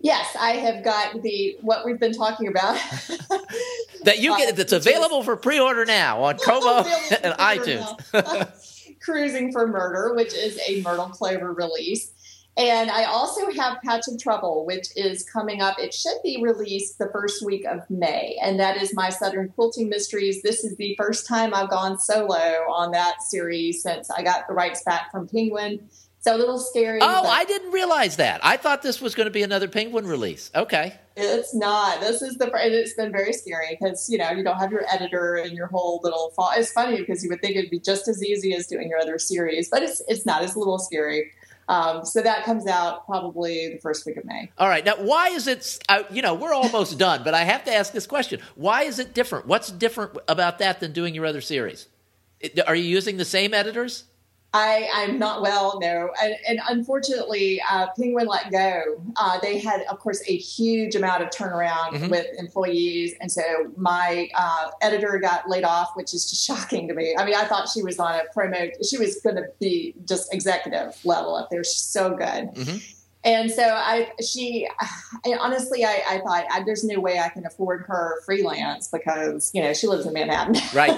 Yes, 0.01 0.37
I 0.39 0.53
have 0.53 0.85
got 0.85 1.23
the 1.23 1.59
what 1.61 1.85
we've 1.85 1.99
been 1.99 2.13
talking 2.13 2.49
about. 2.49 2.75
that 4.05 4.19
you 4.19 4.37
get 4.37 4.57
that's 4.57 4.73
available 4.73 5.23
for 5.23 5.37
pre-order 5.37 5.85
now 5.85 6.23
on 6.23 6.39
Kobo 6.45 6.89
and 7.23 7.35
iTunes. 7.39 9.01
Cruising 9.01 9.53
for 9.53 9.67
Murder, 9.67 10.15
which 10.15 10.35
is 10.35 10.61
a 10.67 10.83
Myrtle 10.83 11.09
Clover 11.09 11.53
release. 11.53 12.13
And 12.57 12.91
I 12.91 13.05
also 13.05 13.53
have 13.53 13.81
Patch 13.83 14.09
of 14.09 14.21
Trouble, 14.21 14.67
which 14.67 14.89
is 14.97 15.23
coming 15.23 15.63
up. 15.63 15.79
It 15.79 15.95
should 15.95 16.19
be 16.25 16.43
released 16.43 16.99
the 16.99 17.09
first 17.13 17.45
week 17.45 17.65
of 17.65 17.89
May. 17.89 18.37
And 18.43 18.59
that 18.59 18.77
is 18.77 18.93
my 18.95 19.11
Southern 19.11 19.49
Quilting 19.51 19.89
Mysteries. 19.89 20.43
This 20.43 20.65
is 20.65 20.77
the 20.77 20.97
first 20.97 21.29
time 21.29 21.55
I've 21.55 21.71
gone 21.71 22.01
solo 22.01 22.67
on 22.69 22.91
that 22.91 23.23
series 23.23 23.81
since 23.81 24.11
I 24.11 24.25
got 24.25 24.49
the 24.49 24.55
rights 24.55 24.83
back 24.83 25.13
from 25.13 25.29
Penguin. 25.29 25.89
So 26.21 26.35
a 26.35 26.39
little 26.39 26.59
scary. 26.59 26.99
Oh, 27.01 27.27
I 27.27 27.45
didn't 27.45 27.71
realize 27.71 28.17
that. 28.17 28.41
I 28.43 28.57
thought 28.57 28.83
this 28.83 29.01
was 29.01 29.15
going 29.15 29.27
to 29.27 29.31
be 29.31 29.43
another 29.43 29.69
Penguin 29.69 30.07
release. 30.07 30.51
Okay. 30.55 30.95
It's 31.17 31.55
not. 31.55 32.01
This 32.01 32.23
is 32.23 32.37
the. 32.37 32.51
It's 32.55 32.95
been 32.95 33.13
very 33.13 33.33
scary 33.33 33.77
because 33.79 34.09
you 34.09 34.19
know 34.19 34.31
you 34.31 34.43
don't 34.43 34.59
have 34.59 34.73
your 34.73 34.85
editor 34.93 35.37
and 35.37 35.53
your 35.53 35.69
whole 35.69 36.01
little. 36.03 36.31
Fall. 36.31 36.53
It's 36.57 36.73
funny 36.73 36.97
because 36.97 37.23
you 37.23 37.31
would 37.31 37.41
think 37.41 37.57
it'd 37.57 37.71
be 37.71 37.81
just 37.81 38.09
as 38.09 38.23
easy 38.23 38.55
as 38.55 38.67
doing 38.67 38.89
your 38.89 38.99
other 38.99 39.19
series, 39.19 39.69
but 39.69 39.83
it's 39.83 40.03
it's 40.09 40.27
not. 40.27 40.43
It's 40.43 40.55
a 40.55 40.59
little 40.59 40.79
scary. 40.79 41.33
Um, 41.69 42.05
so 42.05 42.23
that 42.23 42.45
comes 42.45 42.67
out 42.67 43.05
probably 43.05 43.75
the 43.75 43.79
first 43.79 44.07
week 44.07 44.17
of 44.17 44.25
May. 44.25 44.51
All 44.57 44.69
right. 44.69 44.85
Now, 44.85 44.97
why 44.97 45.29
is 45.29 45.47
it? 45.47 45.79
Uh, 45.89 46.03
you 46.11 46.23
know, 46.23 46.35
we're 46.35 46.55
almost 46.55 46.99
done, 46.99 47.23
but 47.25 47.35
I 47.35 47.45
have 47.45 47.65
to 47.65 47.75
ask 47.75 47.93
this 47.93 48.07
question: 48.07 48.41
Why 48.55 48.83
is 48.85 48.99
it 48.99 49.15
different? 49.15 49.47
What's 49.47 49.71
different 49.71 50.19
about 50.29 50.59
that 50.59 50.81
than 50.81 50.93
doing 50.93 51.15
your 51.15 51.27
other 51.27 51.41
series? 51.41 51.87
Are 52.67 52.75
you 52.75 52.85
using 52.85 53.17
the 53.17 53.25
same 53.25 53.53
editors? 53.55 54.05
I, 54.55 54.89
I'm 54.95 55.19
not 55.19 55.43
well, 55.43 55.79
no. 55.79 56.09
And, 56.23 56.35
and 56.49 56.61
unfortunately, 56.69 57.61
uh, 57.71 57.89
Penguin 57.99 58.27
let 58.27 58.51
go. 58.51 59.03
Uh, 59.17 59.39
they 59.41 59.59
had, 59.59 59.83
of 59.91 59.99
course, 59.99 60.23
a 60.27 60.37
huge 60.37 60.95
amount 60.95 61.23
of 61.23 61.29
turnaround 61.29 61.93
mm-hmm. 61.93 62.09
with 62.09 62.27
employees. 62.39 63.15
And 63.21 63.31
so 63.31 63.43
my 63.77 64.31
uh, 64.35 64.71
editor 64.81 65.19
got 65.19 65.51
laid 65.51 65.65
off, 65.65 65.91
which 65.97 66.15
is 66.15 66.31
just 66.31 66.45
shocking 66.47 66.89
to 66.89 66.95
me. 66.95 67.15
I 67.19 67.27
mean, 67.27 67.35
I 67.35 67.45
thought 67.45 67.69
she 67.69 67.83
was 67.83 67.99
on 67.99 68.15
a 68.15 68.23
promo, 68.35 68.71
she 68.89 68.97
was 68.97 69.21
going 69.21 69.37
to 69.37 69.45
be 69.61 69.95
just 70.07 70.33
executive 70.33 70.97
level 71.05 71.37
up 71.37 71.51
there. 71.51 71.63
She's 71.63 71.77
so 71.77 72.11
good. 72.11 72.49
Mm-hmm. 72.55 72.77
And 73.25 73.51
so 73.51 73.63
I, 73.63 74.13
she, 74.27 74.67
I, 74.81 75.37
honestly, 75.39 75.85
I, 75.85 76.03
I 76.09 76.19
thought 76.21 76.47
I, 76.51 76.63
there's 76.65 76.85
no 76.85 77.01
way 77.01 77.19
I 77.19 77.29
can 77.29 77.45
afford 77.45 77.85
her 77.89 78.23
freelance 78.25 78.89
because 78.89 79.51
you 79.53 79.61
know 79.61 79.75
she 79.75 79.87
lives 79.89 80.07
in 80.07 80.15
Manhattan. 80.15 80.57
Right. 80.73 80.97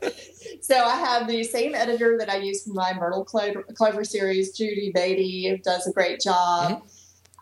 so 0.64 0.82
I 0.82 0.96
have 0.96 1.28
the 1.28 1.44
same 1.44 1.74
editor 1.74 2.16
that 2.18 2.30
I 2.30 2.36
use 2.36 2.64
for 2.64 2.72
my 2.72 2.94
Myrtle 2.94 3.22
Clover, 3.22 3.64
Clover 3.74 4.02
series, 4.02 4.56
Judy 4.56 4.90
Beatty, 4.94 5.60
does 5.62 5.86
a 5.86 5.92
great 5.92 6.20
job. 6.20 6.72
Mm-hmm. 6.72 6.86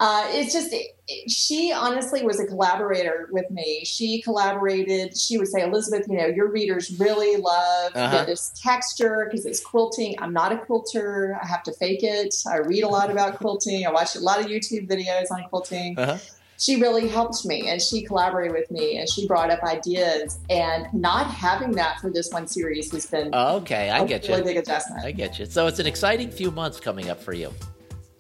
Uh, 0.01 0.25
it's 0.31 0.53
just 0.53 0.73
it, 0.73 0.97
it, 1.07 1.31
she 1.31 1.73
honestly 1.73 2.25
was 2.25 2.41
a 2.41 2.47
collaborator 2.47 3.29
with 3.31 3.49
me. 3.53 3.85
She 3.85 4.21
collaborated. 4.23 5.17
She 5.17 5.39
would 5.39 5.47
say, 5.47 5.63
Elizabeth, 5.63 6.09
you 6.09 6.17
know, 6.17 6.27
your 6.27 6.51
readers 6.51 6.99
really 6.99 7.37
love 7.37 7.93
uh-huh. 7.95 8.25
this 8.25 8.53
texture 8.61 9.29
because 9.31 9.47
it's 9.47 9.61
quilting. 9.61 10.17
I'm 10.19 10.33
not 10.33 10.51
a 10.51 10.59
quilter. 10.59 11.39
I 11.41 11.47
have 11.47 11.63
to 11.63 11.73
fake 11.75 12.03
it. 12.03 12.35
I 12.51 12.57
read 12.57 12.83
a 12.83 12.89
lot 12.89 13.09
about 13.09 13.37
quilting. 13.37 13.87
I 13.87 13.93
watch 13.93 14.17
a 14.17 14.21
lot 14.21 14.41
of 14.41 14.47
YouTube 14.47 14.89
videos 14.89 15.31
on 15.31 15.45
quilting. 15.45 15.97
Uh-huh 15.97 16.19
she 16.59 16.81
really 16.81 17.09
helped 17.09 17.45
me 17.45 17.69
and 17.69 17.81
she 17.81 18.03
collaborated 18.03 18.53
with 18.53 18.71
me 18.71 18.99
and 18.99 19.09
she 19.09 19.27
brought 19.27 19.51
up 19.51 19.63
ideas. 19.63 20.39
And 20.51 20.93
not 20.93 21.27
having 21.27 21.73
that 21.73 22.01
for 22.01 22.11
this 22.11 22.31
one 22.31 22.47
series 22.47 22.93
has 22.93 23.07
been 23.07 23.35
okay 23.35 23.91
i 23.91 24.05
get 24.05 24.27
really 24.29 24.39
you. 24.39 24.45
big 24.45 24.57
adjustment. 24.57 25.05
I 25.05 25.13
get 25.13 25.39
you. 25.39 25.47
So 25.47 25.67
it's 25.67 25.79
an 25.79 25.87
exciting 25.87 26.31
few 26.31 26.51
months 26.51 26.81
coming 26.81 27.11
up 27.11 27.21
for 27.21 27.33
you. 27.33 27.53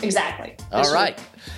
Exactly. 0.01 0.57
All 0.73 0.92
right, 0.92 1.16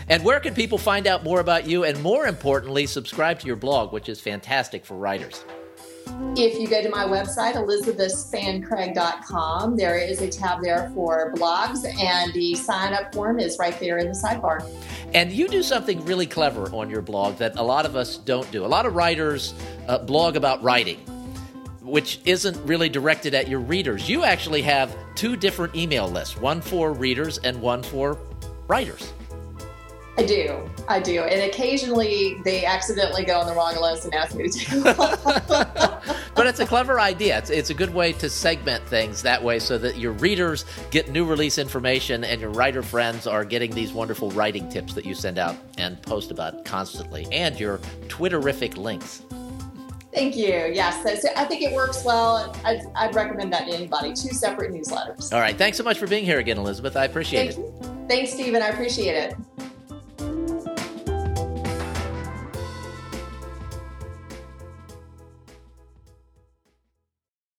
and 0.09 0.23
where 0.23 0.39
can 0.39 0.55
people 0.55 0.77
find 0.77 1.07
out 1.07 1.25
more 1.25 1.41
about 1.41 1.67
you 1.67 1.85
and 1.85 2.01
more 2.03 2.27
importantly 2.27 2.87
subscribe 2.87 3.39
to 3.41 3.47
your 3.47 3.57
blog 3.57 3.93
which 3.93 4.09
is 4.09 4.21
fantastic 4.21 4.85
for 4.85 4.97
writers 4.97 5.45
if 6.37 6.59
you 6.59 6.69
go 6.69 6.83
to 6.83 6.88
my 6.88 7.05
website, 7.05 7.55
elizabethspanncraig.com, 7.55 9.77
there 9.77 9.97
is 9.97 10.21
a 10.21 10.29
tab 10.29 10.62
there 10.62 10.90
for 10.95 11.33
blogs, 11.35 11.85
and 11.99 12.33
the 12.33 12.55
sign 12.55 12.93
up 12.93 13.14
form 13.14 13.38
is 13.38 13.59
right 13.59 13.79
there 13.79 13.99
in 13.99 14.09
the 14.09 14.12
sidebar. 14.12 14.69
And 15.14 15.33
you 15.33 15.49
do 15.49 15.62
something 15.62 16.05
really 16.05 16.27
clever 16.27 16.67
on 16.75 16.90
your 16.90 17.03
blog 17.03 17.37
that 17.37 17.57
a 17.57 17.62
lot 17.62 17.87
of 17.87 17.97
us 17.97 18.19
don't 18.19 18.51
do. 18.51 18.64
A 18.64 18.67
lot 18.67 18.87
of 18.87 18.95
writers 18.95 19.55
uh, 19.87 19.99
blog 19.99 20.37
about 20.37 20.62
writing, 20.62 20.99
which 21.83 22.21
isn't 22.25 22.57
really 22.67 22.88
directed 22.88 23.35
at 23.35 23.49
your 23.49 23.61
readers. 23.61 24.09
You 24.09 24.25
actually 24.25 24.62
have 24.62 24.97
two 25.14 25.37
different 25.37 25.77
email 25.77 26.09
lists 26.09 26.37
one 26.37 26.61
for 26.61 26.93
readers 26.93 27.38
and 27.38 27.61
one 27.61 27.83
for 27.83 28.19
writers. 28.67 29.12
I 30.16 30.24
do. 30.24 30.70
I 30.87 31.00
do. 31.00 31.22
And 31.22 31.42
occasionally 31.50 32.40
they 32.44 32.64
accidentally 32.64 33.24
go 33.24 33.40
on 33.40 33.46
the 33.46 33.53
wrong 33.53 33.74
list 33.81 34.05
and 34.05 34.14
ask 34.14 34.35
me 34.37 34.48
to 34.48 34.59
do 34.59 34.83
But 36.35 36.46
it's 36.46 36.61
a 36.61 36.66
clever 36.66 37.00
idea. 37.00 37.38
It's, 37.38 37.50
it's 37.50 37.70
a 37.70 37.74
good 37.74 37.92
way 37.92 38.12
to 38.14 38.29
segment 38.29 38.87
things 38.87 39.22
that 39.22 39.42
way 39.42 39.59
so 39.59 39.77
that 39.79 39.98
your 39.98 40.12
readers 40.12 40.64
get 40.90 41.11
new 41.11 41.24
release 41.24 41.59
information 41.59 42.22
and 42.22 42.40
your 42.40 42.50
writer 42.50 42.83
friends 42.83 43.27
are 43.27 43.44
getting 43.44 43.72
these 43.72 43.92
wonderful 43.92 44.31
writing 44.33 44.68
tips 44.68 44.94
that 44.94 45.05
you 45.05 45.14
send 45.14 45.38
out 45.38 45.57
and 45.79 46.00
post 46.03 46.31
about 46.31 46.64
constantly 46.64 47.27
and 47.33 47.59
your 47.59 47.79
Twitterific 48.09 48.77
links. 48.77 49.22
Thank 50.12 50.37
you. 50.37 50.70
Yes, 50.72 51.03
so, 51.03 51.14
so 51.16 51.29
I 51.37 51.44
think 51.44 51.62
it 51.62 51.72
works 51.72 52.05
well. 52.05 52.57
I'd, 52.64 52.83
I'd, 52.94 53.14
recommend 53.16 53.53
that 53.53 53.66
to 53.66 53.74
anybody. 53.74 54.11
Two 54.11 54.29
separate 54.29 54.72
newsletters. 54.72 55.33
All 55.33 55.40
right. 55.40 55.57
Thanks 55.57 55.77
so 55.77 55.83
much 55.83 55.98
for 55.98 56.07
being 56.07 56.24
here 56.24 56.38
again, 56.38 56.57
Elizabeth. 56.57 56.96
I 56.96 57.05
appreciate 57.05 57.55
Thank 57.55 57.66
it. 57.66 57.85
You. 57.85 58.07
Thanks, 58.09 58.33
Stephen. 58.33 58.62
I 58.62 58.68
appreciate 58.68 59.16
it. 59.16 59.35